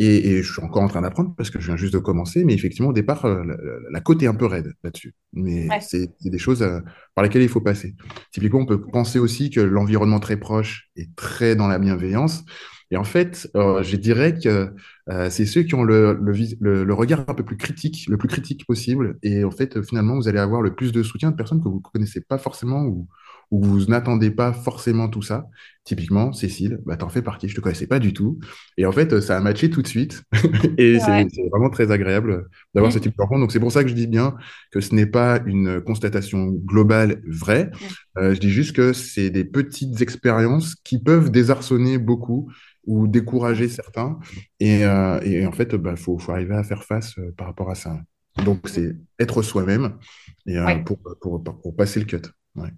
[0.00, 2.44] Et, et, je suis encore en train d'apprendre parce que je viens juste de commencer,
[2.44, 3.56] mais effectivement, au départ, euh, la,
[3.90, 5.12] la côte est un peu raide là-dessus.
[5.32, 5.80] Mais ouais.
[5.80, 6.78] c'est des choses euh,
[7.16, 7.96] par lesquelles il faut passer.
[8.30, 12.44] Typiquement, on peut penser aussi que l'environnement très proche est très dans la bienveillance.
[12.90, 14.72] Et en fait, euh, je dirais que
[15.10, 16.18] euh, c'est ceux qui ont le,
[16.60, 19.18] le, le, regard un peu plus critique, le plus critique possible.
[19.22, 21.82] Et en fait, finalement, vous allez avoir le plus de soutien de personnes que vous
[21.84, 23.08] ne connaissez pas forcément ou,
[23.50, 25.46] ou vous n'attendez pas forcément tout ça.
[25.84, 28.38] Typiquement, Cécile, bah, t'en fais partie, je te connaissais pas du tout.
[28.76, 30.22] Et en fait, ça a matché tout de suite.
[30.78, 31.26] et ouais.
[31.30, 32.94] c'est vraiment très agréable d'avoir mmh.
[32.94, 33.40] ce type de rencontre.
[33.40, 34.34] Donc, c'est pour ça que je dis bien
[34.70, 37.66] que ce n'est pas une constatation globale vraie.
[37.66, 38.18] Mmh.
[38.18, 42.50] Euh, je dis juste que c'est des petites expériences qui peuvent désarçonner beaucoup
[42.88, 44.18] ou décourager certains.
[44.58, 47.46] Et, euh, et en fait, il bah, faut, faut, arriver à faire face euh, par
[47.46, 48.00] rapport à ça.
[48.44, 49.98] Donc, c'est être soi-même
[50.46, 50.82] et euh, ouais.
[50.82, 52.22] pour, pour, pour, passer le cut.
[52.56, 52.70] Ouais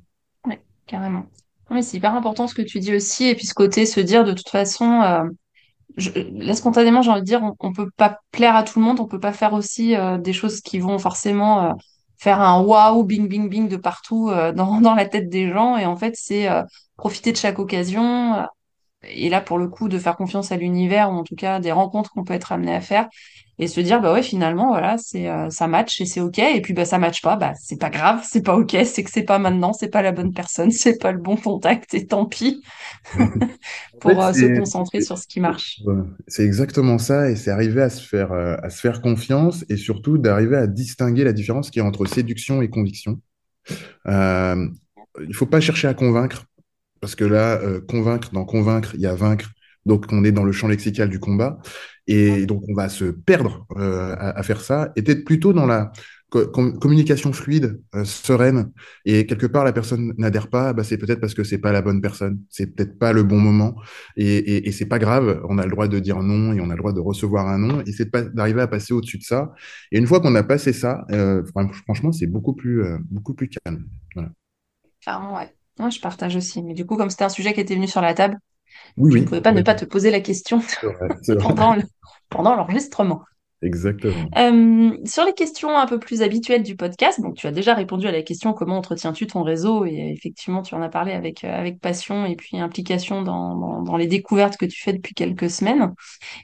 [0.86, 1.26] carrément.
[1.70, 3.26] Oui, c'est hyper important ce que tu dis aussi.
[3.26, 5.30] Et puis, ce côté, se dire de toute façon,
[5.96, 8.84] je, là, spontanément, j'ai envie de dire, on, on peut pas plaire à tout le
[8.84, 8.98] monde.
[8.98, 11.72] On peut pas faire aussi euh, des choses qui vont forcément euh,
[12.18, 15.76] faire un waouh, bing, bing, bing de partout dans, dans la tête des gens.
[15.76, 16.48] Et en fait, c'est
[16.96, 18.44] profiter de chaque occasion
[19.08, 21.72] et là pour le coup de faire confiance à l'univers ou en tout cas des
[21.72, 23.08] rencontres qu'on peut être amené à faire
[23.58, 26.38] et se dire bah ouais finalement voilà c'est euh, ça match et c'est ok.
[26.38, 29.10] Et puis bah ça match pas bah c'est pas grave c'est pas ok c'est que
[29.10, 32.26] c'est pas maintenant c'est pas la bonne personne c'est pas le bon contact et tant
[32.26, 32.62] pis
[34.00, 35.82] pour en fait, euh, se concentrer sur ce qui marche.
[36.26, 39.76] c'est exactement ça et c'est arriver à se faire euh, à se faire confiance et
[39.76, 43.20] surtout d'arriver à distinguer la différence qu'il y a entre séduction et conviction.
[44.06, 46.46] Il faut pas chercher à convaincre
[47.00, 49.50] parce que là, euh, convaincre, dans convaincre, il y a vaincre.
[49.86, 51.58] Donc, on est dans le champ lexical du combat.
[52.06, 54.92] Et donc, on va se perdre euh, à, à, faire ça.
[54.96, 55.92] Et peut-être plutôt dans la
[56.30, 58.72] co communication fluide, euh, sereine.
[59.04, 61.82] Et quelque part, la personne n'adhère pas, bah, c'est peut-être parce que c'est pas la
[61.82, 62.40] bonne personne.
[62.50, 63.74] C'est peut-être pas le bon moment.
[64.16, 65.42] Et, et, et c'est pas grave.
[65.48, 67.58] On a le droit de dire non et on a le droit de recevoir un
[67.58, 67.82] non.
[67.86, 69.52] Et c'est d'arriver à passer au-dessus de ça.
[69.92, 71.42] Et une fois qu'on a passé ça, euh,
[71.86, 73.86] franchement, c'est beaucoup plus, beaucoup plus calme.
[74.14, 74.30] Voilà.
[75.34, 75.59] Ouais.
[75.80, 76.62] Ouais, je partage aussi.
[76.62, 78.38] Mais du coup, comme c'était un sujet qui était venu sur la table,
[78.96, 79.58] oui, je oui, ne pouvais pas oui.
[79.58, 81.82] ne pas te poser la question vrai, pendant, le,
[82.30, 83.24] pendant l'enregistrement.
[83.62, 84.14] Exactement.
[84.38, 88.06] Euh, sur les questions un peu plus habituelles du podcast, donc tu as déjà répondu
[88.06, 89.84] à la question comment entretiens-tu ton réseau?
[89.84, 93.82] Et effectivement tu en as parlé avec euh, avec passion et puis implication dans, dans,
[93.82, 95.92] dans, les découvertes que tu fais depuis quelques semaines.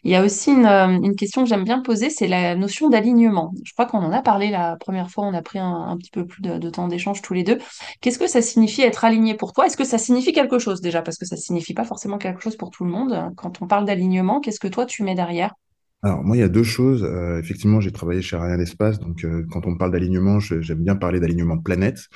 [0.04, 2.90] Il y a aussi une, euh, une question que j'aime bien poser, c'est la notion
[2.90, 3.52] d'alignement.
[3.64, 6.10] Je crois qu'on en a parlé la première fois, on a pris un, un petit
[6.10, 7.58] peu plus de, de temps d'échange tous les deux.
[8.02, 9.64] Qu'est-ce que ça signifie être aligné pour toi?
[9.64, 11.00] Est-ce que ça signifie quelque chose déjà?
[11.00, 13.32] Parce que ça signifie pas forcément quelque chose pour tout le monde.
[13.36, 15.54] Quand on parle d'alignement, qu'est-ce que toi tu mets derrière?
[16.06, 17.02] Alors, moi, il y a deux choses.
[17.02, 20.94] Euh, effectivement, j'ai travaillé chez Ariane Espace, donc euh, quand on parle d'alignement, j'aime bien
[20.94, 22.08] parler d'alignement planète.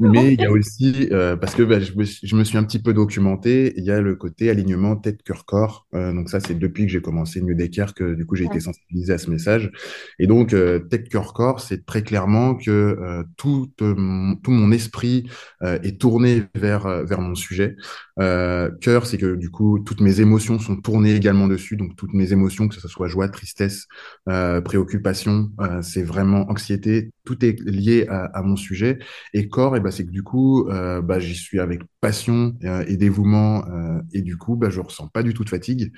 [0.00, 2.64] Mais il y a aussi, euh, parce que bah, je, me, je, me, suis un
[2.64, 5.86] petit peu documenté, il y a le côté alignement tête, cœur, corps.
[5.94, 8.58] Euh, donc ça, c'est depuis que j'ai commencé New Decker que du coup, j'ai été
[8.58, 9.70] sensibilisé à ce message.
[10.18, 15.28] Et donc, euh, tête, cœur, corps, c'est très clairement que tout, tout mon esprit
[15.62, 17.76] est tourné vers, vers mon sujet.
[18.16, 21.76] cœur, c'est que du coup, toutes mes émotions sont tournées également dessus.
[21.76, 23.86] Donc, toutes mes émotions, que ce soit joie, tristesse,
[24.28, 27.12] euh, préoccupation, euh, c'est vraiment anxiété.
[27.24, 28.98] Tout est lié à, mon sujet.
[29.34, 32.56] Et corps, et eh ben, c'est que du coup, euh, bah, j'y suis avec passion
[32.86, 33.64] et dévouement.
[34.12, 35.92] Et du coup, bah, je ressens pas du tout de fatigue.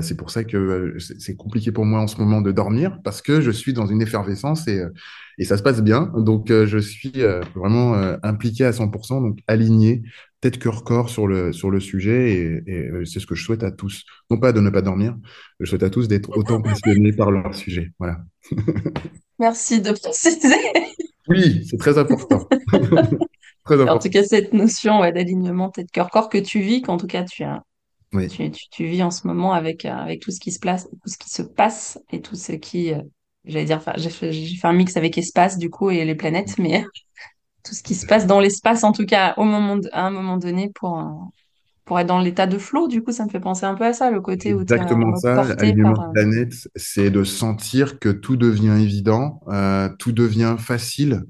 [0.00, 3.40] c'est pour ça que c'est compliqué pour moi en ce moment de dormir parce que
[3.42, 4.82] je suis dans une effervescence et,
[5.38, 6.10] et ça se passe bien.
[6.16, 7.22] Donc, je suis
[7.54, 10.02] vraiment impliqué à 100%, donc aligné
[10.42, 13.62] tête, cœur, corps sur le, sur le sujet et, et c'est ce que je souhaite
[13.62, 14.04] à tous.
[14.28, 15.16] Non pas de ne pas dormir,
[15.60, 17.92] je souhaite à tous d'être autant passionnés par leur sujet.
[17.98, 18.18] Voilà.
[19.38, 20.56] Merci de préciser.
[21.28, 22.48] Oui, c'est très important.
[23.64, 23.94] très important.
[23.94, 27.06] En tout cas, cette notion ouais, d'alignement tête, cœur, corps que tu vis, qu'en tout
[27.06, 27.62] cas tu as.
[28.12, 28.28] Oui.
[28.28, 31.08] Tu, tu, tu, vis en ce moment avec, avec tout ce qui se place, tout
[31.08, 32.92] ce qui se passe et tout ce qui,
[33.44, 36.84] j'allais dire, j'ai fait, fait un mix avec espace du coup et les planètes, mais
[37.64, 40.10] tout ce qui se passe dans l'espace, en tout cas au moment de, à un
[40.10, 41.32] moment donné, pour,
[41.84, 42.88] pour être dans l'état de flow.
[42.88, 44.80] Du coup, ça me fait penser un peu à ça, le côté où tu es
[44.80, 45.94] en Exactement ça, alignement par.
[45.94, 51.22] de euh, planète, c'est de sentir que tout devient évident, euh, tout devient facile,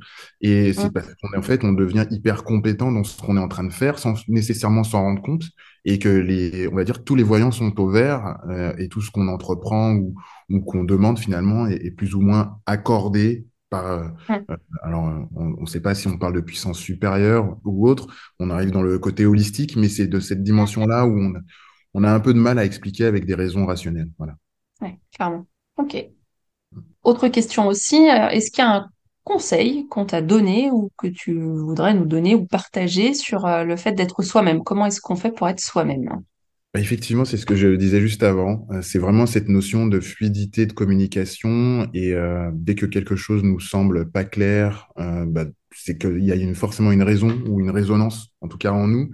[0.43, 3.41] et c'est hum, parce qu'en en fait, on devient hyper compétent dans ce qu'on est
[3.41, 5.45] en train de faire sans nécessairement s'en rendre compte,
[5.85, 9.01] et que les, on va dire, tous les voyants sont au vert, euh, et tout
[9.01, 10.15] ce qu'on entreprend ou,
[10.51, 15.63] ou qu'on demande finalement est, est plus ou moins accordé par, euh, euh, alors, on
[15.63, 18.07] ne sait pas si on parle de puissance supérieure ou autre,
[18.39, 21.33] on arrive dans le côté holistique, mais c'est de cette dimension-là où on
[21.95, 24.09] on a un peu de mal à expliquer avec des raisons rationnelles.
[24.17, 24.35] Voilà.
[24.81, 25.47] ouais, clairement.
[25.77, 25.95] Ok.
[27.05, 28.89] Autre question aussi, euh, est-ce qu'il y a un
[29.25, 33.93] conseil qu'on t'a donné ou que tu voudrais nous donner ou partager sur le fait
[33.93, 34.63] d'être soi-même?
[34.65, 36.23] Comment est-ce qu'on fait pour être soi-même?
[36.75, 38.67] Bah, Effectivement, c'est ce que je disais juste avant.
[38.73, 43.43] Euh, C'est vraiment cette notion de fluidité de communication et euh, dès que quelque chose
[43.43, 47.61] nous semble pas clair, euh, bah, c'est qu'il y a une, forcément une raison ou
[47.61, 49.11] une résonance, en tout cas en nous,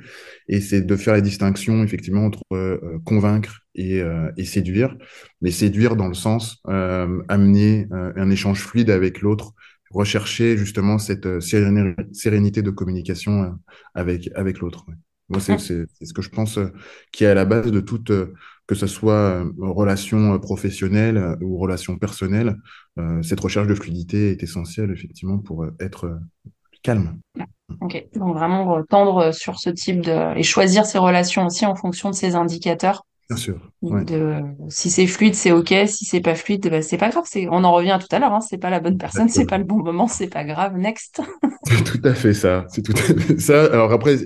[0.48, 4.96] et c'est de faire la distinction effectivement entre euh, convaincre et, euh, et séduire,
[5.40, 9.52] mais séduire dans le sens euh, amener euh, un échange fluide avec l'autre,
[9.90, 13.50] rechercher justement cette euh, séréni- sérénité de communication euh,
[13.94, 14.84] avec avec l'autre.
[15.28, 16.72] Moi, c'est ce que je pense euh,
[17.12, 18.34] qui est à la base de toute, euh,
[18.66, 22.56] que ce soit euh, relation professionnelle ou relation personnelle,
[23.22, 26.18] cette recherche de fluidité est essentielle effectivement pour être
[26.82, 27.20] calme.
[27.80, 28.08] Ok.
[28.14, 30.36] Donc vraiment tendre sur ce type de...
[30.36, 33.06] et choisir ses relations aussi en fonction de ces indicateurs.
[33.28, 33.72] Bien sûr.
[33.82, 34.04] Ouais.
[34.04, 34.42] De...
[34.70, 35.74] Si c'est fluide, c'est ok.
[35.86, 37.24] Si c'est pas fluide, bah, c'est pas grave.
[37.26, 37.46] C'est...
[37.50, 38.32] On en revient à tout à l'heure.
[38.32, 38.40] Hein.
[38.40, 40.76] C'est pas la bonne personne, c'est pas le bon moment, c'est pas grave.
[40.78, 41.20] Next.
[41.64, 42.64] C'est tout à fait ça.
[42.70, 43.64] C'est tout à fait ça.
[43.66, 44.16] Alors après,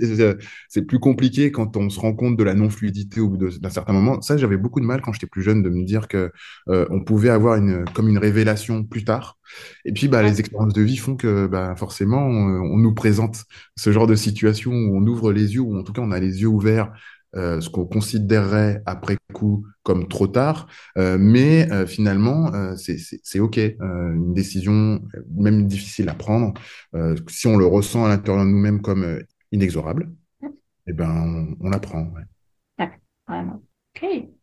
[0.69, 3.93] c'est plus compliqué quand on se rend compte de la non-fluidité au bout d'un certain
[3.93, 4.21] moment.
[4.21, 6.31] Ça, j'avais beaucoup de mal quand j'étais plus jeune de me dire que
[6.69, 9.39] euh, on pouvait avoir une comme une révélation plus tard.
[9.85, 10.31] Et puis, bah, Ouais.
[10.31, 13.45] les expériences de vie font que bah, forcément, on, on nous présente
[13.77, 16.21] ce genre de situation où on ouvre les yeux, ou en tout cas, on a
[16.21, 16.93] les yeux ouverts.
[17.35, 20.69] Euh, ce qu'on considérerait après coup comme trop tard,
[20.99, 23.59] euh, mais euh, finalement, c'est OK.
[23.59, 25.01] Une décision,
[25.35, 26.55] même difficile à prendre,
[27.29, 30.11] si on le ressent à l'intérieur de nous-mêmes comme inexorable,
[30.87, 32.03] eh ben, on, on l'apprend.
[32.03, 32.23] ouais.
[32.79, 32.91] Ouais.
[33.29, 33.63] Vraiment.
[33.95, 34.42] Ok.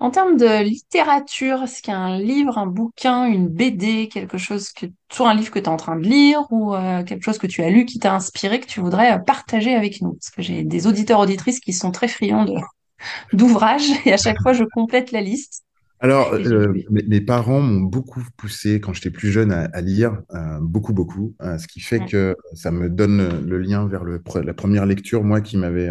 [0.00, 4.38] En termes de littérature, est-ce qu'il y a un livre, un bouquin, une BD, quelque
[4.38, 7.22] chose que, soit un livre que tu es en train de lire ou euh, quelque
[7.22, 10.14] chose que tu as lu qui t'a inspiré, que tu voudrais euh, partager avec nous?
[10.14, 12.46] Parce que j'ai des auditeurs auditrices qui sont très friands
[13.34, 15.64] d'ouvrages et à chaque fois je complète la liste.
[16.02, 20.22] Alors, euh, mes, mes parents m'ont beaucoup poussé quand j'étais plus jeune à, à lire,
[20.34, 24.22] euh, beaucoup, beaucoup, euh, ce qui fait que ça me donne le lien vers le,
[24.42, 25.90] la première lecture, moi, qui m'avait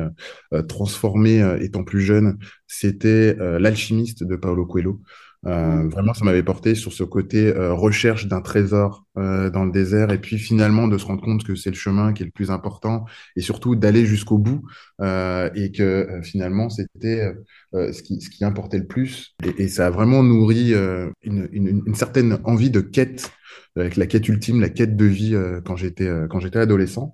[0.67, 5.01] transformé euh, étant plus jeune, c'était euh, L'Alchimiste de Paulo Coelho.
[5.47, 9.63] Euh, mm, vraiment, ça m'avait porté sur ce côté euh, recherche d'un trésor euh, dans
[9.65, 12.25] le désert, et puis finalement de se rendre compte que c'est le chemin qui est
[12.25, 14.61] le plus important, et surtout d'aller jusqu'au bout,
[15.01, 17.33] euh, et que euh, finalement c'était
[17.73, 19.35] ce qui, ce qui importait le plus.
[19.45, 23.31] Et, et ça a vraiment nourri euh, une, une, une certaine envie de quête,
[23.75, 27.13] avec la quête ultime, la quête de vie euh, quand j'étais euh, quand j'étais adolescent.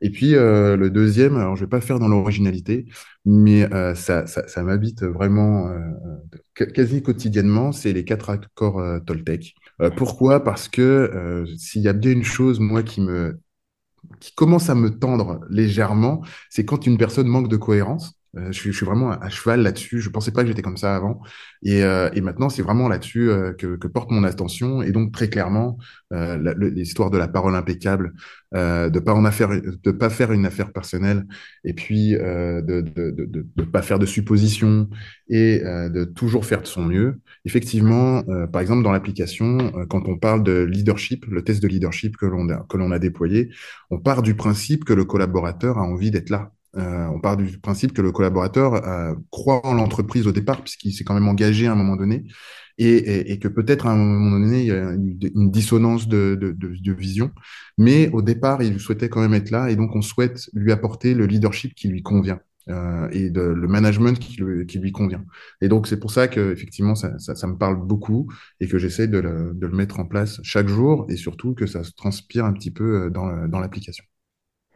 [0.00, 2.86] Et puis euh, le deuxième, alors je vais pas faire dans l'originalité,
[3.24, 5.78] mais euh, ça, ça, ça m'habite vraiment euh,
[6.60, 9.54] euh, quasi quotidiennement, c'est les quatre accords euh, Toltec.
[9.82, 10.44] Euh, pourquoi?
[10.44, 13.38] Parce que s'il y a bien une chose, moi, qui me
[14.20, 18.15] qui commence à me tendre légèrement, c'est quand une personne manque de cohérence.
[18.36, 20.00] Euh, je, suis, vraiment à, cheval là-dessus.
[20.00, 21.20] Je pensais pas que j'étais comme ça avant.
[21.62, 24.82] Et, euh, et maintenant, c'est vraiment là-dessus euh, que, que porte mon attention.
[24.82, 25.78] Et donc, très clairement,
[26.12, 28.12] euh, l'histoire de la parole impeccable,
[28.52, 31.26] de pas en affaire, de pas faire une affaire personnelle,
[31.64, 34.88] et puis de, de, de, de, de pas faire de suppositions
[35.28, 37.20] et de toujours faire de son mieux.
[37.44, 42.24] Effectivement, par exemple, dans l'application, quand on parle de leadership, le test de leadership que
[42.24, 43.50] l'on a, que l'on a déployé,
[43.90, 46.52] on part du principe que le collaborateur a envie d'être là.
[46.76, 50.92] Euh, on part du principe que le collaborateur euh, croit en l'entreprise au départ, puisqu'il
[50.92, 52.24] s'est quand même engagé à un moment donné,
[52.78, 56.56] et, que peut-être à un moment donné, il y a une, dissonance de,
[56.92, 57.30] vision,
[57.78, 61.14] mais au départ, il souhaitait quand même être là, et donc on souhaite lui apporter
[61.14, 62.40] le leadership qui lui convient.
[62.68, 65.24] Euh, et le management qui, le, lui convient.
[65.60, 67.12] Et donc c'est pour ça que effectivement ça,
[67.46, 68.26] me parle beaucoup
[68.58, 71.92] et que j'essaie de le, mettre en place chaque jour et surtout que ça se
[71.92, 74.04] transpire un petit peu dans l'application.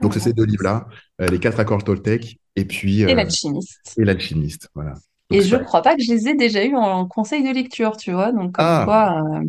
[0.02, 0.34] Donc, c'est ces Voilà.
[0.34, 0.86] deux livres-là,
[1.20, 3.80] euh, Les quatre accords Toltec et puis Et euh, l'alchimiste.
[3.98, 4.68] Et l'alchimiste.
[4.74, 4.94] Voilà.
[5.30, 5.64] Et Donc, je pas...
[5.64, 8.32] crois pas que je les ai déjà eus en, conseil de lecture, tu vois.
[8.32, 9.44] Donc comme Ah, quoi, euh,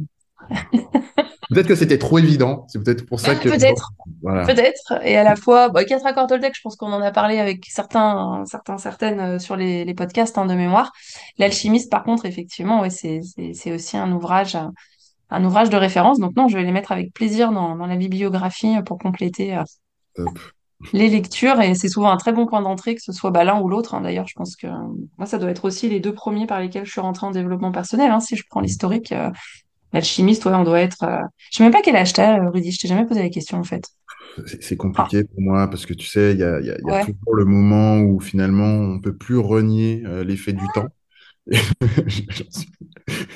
[1.50, 2.66] peut-être que c'était trop évident.
[2.68, 3.50] C'est peut-être pour ça que.
[3.50, 3.92] peut-être.
[4.22, 4.46] Voilà.
[4.46, 7.40] Peut-être, et à la fois, bah, quatre accords Toltec, je pense qu'on en a parlé
[7.40, 10.92] avec certains, certains, certaines euh, sur les, les podcasts hein, de mémoire.
[11.38, 13.22] L'alchimiste, par contre, effectivement, ouais, c'est,
[13.74, 14.58] aussi un ouvrage,
[15.30, 16.20] un ouvrage de référence.
[16.20, 19.56] Donc non, je vais les mettre avec plaisir dans, dans la bibliographie pour compléter.
[19.56, 19.64] euh.
[20.94, 23.60] Les lectures et c'est souvent un très bon point d'entrée que ce soit bah, l'un
[23.62, 23.94] ou l'autre.
[23.96, 24.02] hein.
[24.02, 24.68] D'ailleurs, je pense que
[25.18, 27.72] moi, ça doit être aussi les deux premiers par lesquels je suis rentrée en développement
[27.72, 28.12] personnel.
[28.12, 28.20] hein.
[28.20, 29.30] Si je prends l'historique, euh,
[29.94, 31.04] l'alchimiste, ouais, on doit être.
[31.04, 31.20] euh,
[31.52, 32.72] Je sais même pas quel âge t'as, euh, Rudy.
[32.72, 33.84] Je t'ai jamais posé la question en fait.
[34.62, 36.86] C'est Ah, compliqué pour moi parce que tu sais, il y a, y a- il
[36.86, 37.06] y a ouais.
[37.06, 40.94] toujours le moment où finalement on peut plus renier euh, l'effet du temps.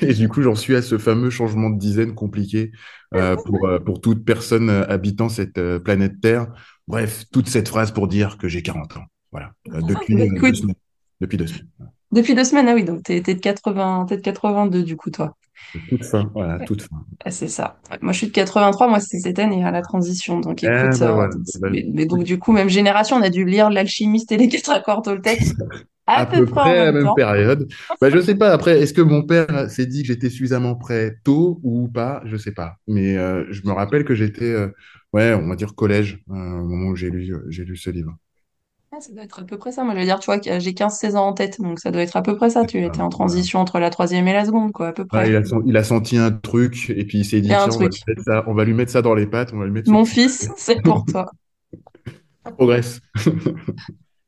[0.02, 2.72] Et du coup, j'en suis à ce fameux changement de dizaine compliqué
[3.14, 6.48] euh, pour, euh, pour toute personne euh, habitant cette euh, planète Terre.
[6.88, 9.04] Bref, toute cette phrase pour dire que j'ai 40 ans.
[9.32, 10.74] Voilà, Euh, Bah, depuis deux semaines.
[11.20, 11.68] Depuis deux semaines.
[12.12, 15.10] depuis deux semaines, ah oui, donc t'es t'es de 80, t'es de 82 du coup,
[15.10, 15.36] toi.
[15.88, 17.04] Toute fin, voilà, toute fin.
[17.24, 17.80] Ah, c'est ça.
[17.90, 20.40] Ouais, Moi, je suis de 83, moi, c'est cette année à la transition.
[20.40, 21.34] Donc, Eh écoute, ben euh, voilà.
[21.60, 24.48] Ben, mais, mais donc, du coup, même génération, on a dû lire L'Alchimiste et les
[24.48, 25.40] quatre accords Toltec
[26.06, 27.68] à À peu peu près à la même période.
[28.00, 31.16] Bah, je sais pas, après, est-ce que mon père s'est dit que j'étais suffisamment prêt
[31.24, 32.22] tôt ou pas?
[32.26, 32.76] Je sais pas.
[32.86, 34.68] Mais euh, je me rappelle que j'étais, euh,
[35.12, 38.16] ouais, on va dire collège, euh, au moment où j'ai lu, j'ai lu ce livre.
[38.96, 39.84] Ah, ça doit être à peu près ça.
[39.84, 42.02] Moi, je veux dire, tu vois, que j'ai 15-16 ans en tête, donc ça doit
[42.02, 42.64] être à peu près ça.
[42.64, 45.30] Tu étais en transition entre la troisième et la seconde, quoi, à peu Ouais, près.
[45.30, 47.78] il a, sen- il a senti un truc et puis il s'est dit, tiens, on
[47.80, 49.72] va lui mettre ça, on va lui mettre ça dans les pattes, on va lui
[49.72, 51.30] mettre Mon fils, c'est pour toi.
[52.56, 53.00] progresse.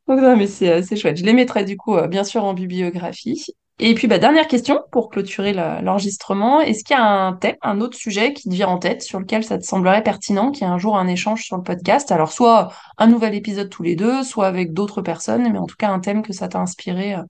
[0.09, 1.19] Donc, non, mais c'est euh, c'est chouette.
[1.19, 3.45] Je les mettrai du coup, euh, bien sûr, en bibliographie.
[3.81, 6.61] Et puis, bah, dernière question pour clôturer l'enregistrement.
[6.61, 9.20] Est-ce qu'il y a un thème, un autre sujet qui te vient en tête sur
[9.20, 12.11] lequel ça te semblerait pertinent qu'il y ait un jour un échange sur le podcast?
[12.11, 15.76] Alors, soit un nouvel épisode tous les deux, soit avec d'autres personnes, mais en tout
[15.76, 17.22] cas, un thème que ça t'a inspiré, euh,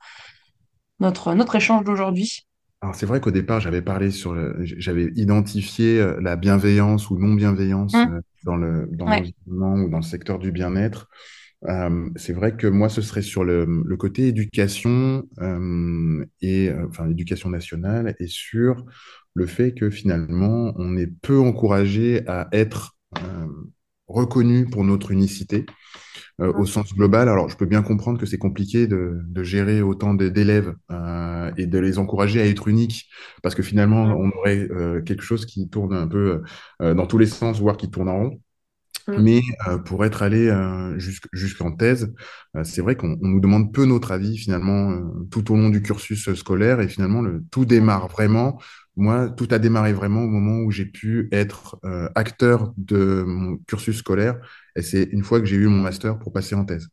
[1.01, 2.46] notre, notre échange d'aujourd'hui.
[2.80, 7.18] Alors c'est vrai qu'au départ, j'avais parlé sur le, j'avais identifié euh, la bienveillance ou
[7.18, 9.32] non-bienveillance Hum, euh, dans le, dans ouais.
[9.46, 11.09] l'environnement ou dans le secteur du bien-être.
[11.64, 16.86] Euh, c'est vrai que moi, ce serait sur le, le côté éducation euh, et euh,
[16.88, 18.84] enfin éducation nationale et sur
[19.34, 23.46] le fait que finalement, on est peu encouragé à être euh,
[24.06, 25.66] reconnu pour notre unicité
[26.40, 27.28] euh, au sens global.
[27.28, 31.66] Alors, je peux bien comprendre que c'est compliqué de, de gérer autant d'élèves euh, et
[31.66, 33.09] de les encourager à être uniques,
[33.42, 36.42] parce que finalement, on aurait euh, quelque chose qui tourne un peu
[36.82, 38.40] euh, dans tous les sens, voire qui tourne en rond.
[39.09, 42.12] Hum, Mais euh, pour être allé euh, jusqu'- jusqu'en thèse,
[42.56, 45.70] euh, c'est vrai qu'on on nous demande peu notre avis finalement euh, tout au long
[45.70, 46.80] du cursus scolaire.
[46.80, 48.61] Et finalement le tout démarre vraiment.
[48.96, 53.56] Moi, tout a démarré vraiment au moment où j'ai pu être euh, acteur de mon
[53.66, 54.38] cursus scolaire.
[54.76, 56.88] Et c'est une fois que j'ai eu mon master pour passer en thèse.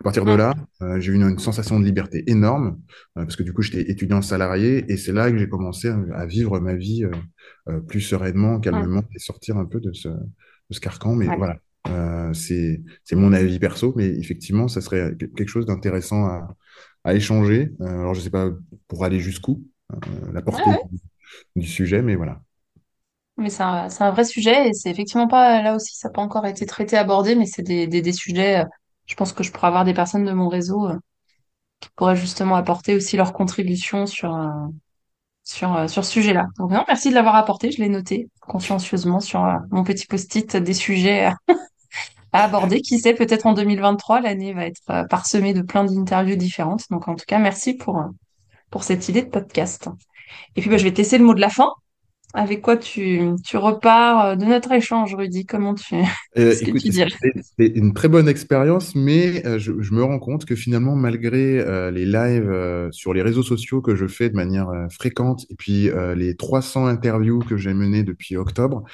[0.00, 2.78] À partir de hum, là, euh, j'ai eu une, une sensation de liberté énorme
[3.18, 4.90] euh, parce que du coup, j'étais étudiant salarié.
[4.90, 7.10] Et c'est là que j'ai commencé à, à vivre ma vie euh,
[7.68, 10.08] euh, plus sereinement, calmement et sortir un peu de ce,
[10.70, 11.14] de ce carcan.
[11.14, 11.36] Mais Ouais.
[11.36, 11.56] voilà,
[11.88, 16.56] euh, c'est, c'est mon avis perso, mais effectivement, ça serait que- quelque chose d'intéressant à,
[17.04, 17.72] à échanger.
[17.80, 18.50] Euh, alors, je sais pas
[18.88, 20.90] pour aller jusqu'où, euh, la portée ouais.
[20.90, 20.98] du,
[21.56, 22.42] du sujet, mais voilà.
[23.36, 26.46] Mais c'est un, vrai sujet et c'est effectivement pas, là aussi, ça n'a pas encore
[26.46, 28.64] été traité, abordé, mais c'est des, des, des sujets,
[29.06, 30.88] je pense que je pourrais avoir des personnes de mon réseau
[31.80, 34.34] qui pourraient justement apporter aussi leur contribution sur,
[35.44, 36.46] sur, euh, sur ce sujet-là.
[36.58, 40.56] Donc non, merci de l'avoir apporté, je l'ai noté consciencieusement sur euh, mon petit post-it
[40.56, 41.54] des sujets euh,
[42.32, 42.80] à aborder.
[42.80, 46.84] Qui sait, peut-être en 2023, l'année va être parsemée de plein d'interviews différentes.
[46.90, 48.04] Donc en tout cas, merci pour,
[48.70, 49.88] pour cette idée de podcast.
[50.56, 51.70] Et puis bah, je vais te laisser le mot de la fin.
[52.32, 55.46] Avec quoi tu, tu repars euh, de notre échange, Rudy?
[55.46, 55.96] Comment tu,
[56.38, 56.92] Euh, écoute, tu
[57.42, 61.58] c'était une très bonne expérience, mais euh, je, je me rends compte que finalement, malgré
[61.58, 65.56] euh, les lives euh, sur les réseaux sociaux que je fais de manière fréquente, et
[65.56, 68.84] puis les 300 interviews que j'ai menées depuis octobre,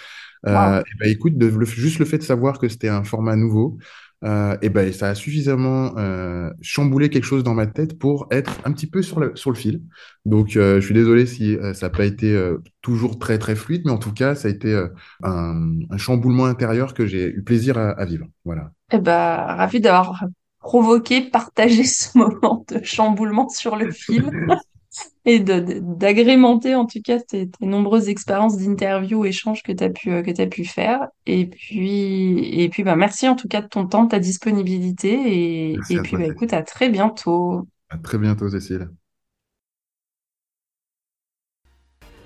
[0.47, 0.77] Waouh.
[0.77, 3.37] Euh, et ben, écoute, de, le- juste le fait de savoir que c'était un format
[3.37, 3.79] nouveau,
[4.25, 8.53] euh, et ben, ça a suffisamment euh, chamboulé quelque chose dans ma tête pour être
[8.65, 9.83] un petit peu sur le, sur le fil.
[10.25, 12.39] Donc, euh, je suis désolé si ça n'a pas été
[12.83, 14.75] toujours très, très fluide, mais en tout cas, ça a été
[15.23, 18.27] un, un chamboulement intérieur que j'ai eu plaisir à, à vivre.
[18.45, 18.71] Voilà.
[18.93, 20.25] Eh ben, ravi d'avoir
[20.61, 24.31] provoqué, partagé ce moment de chamboulement sur le fil
[25.25, 30.11] et d'agrémenter en tout cas tes, tes nombreuses expériences d'interview, échanges que tu as pu,
[30.11, 31.09] euh, que tu pu faire.
[31.27, 35.13] Et puis, et puis bah, merci en tout cas de ton temps, de ta disponibilité.
[35.13, 37.67] Et, et puis, bah, écoute, à très bientôt.
[37.91, 38.89] À très bientôt, Cécile.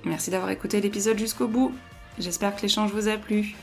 [0.04, 1.72] Merci d'avoir écouté l'épisode jusqu'au bout.
[2.18, 3.54] J'espère que l'échange vous a plu.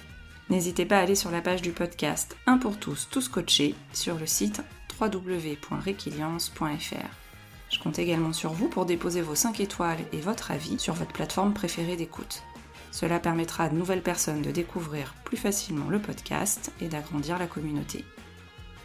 [0.50, 4.18] N'hésitez pas à aller sur la page du podcast Un pour tous, tous coachés sur
[4.18, 4.62] le site
[5.00, 7.27] www.requiliance.fr.
[7.70, 11.12] Je compte également sur vous pour déposer vos 5 étoiles et votre avis sur votre
[11.12, 12.44] plateforme préférée d'écoute.
[12.92, 17.48] Cela permettra à de nouvelles personnes de découvrir plus facilement le podcast et d'agrandir la
[17.48, 18.06] communauté.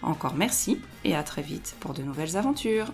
[0.02, 2.92] Encore merci et à très vite pour de nouvelles aventures.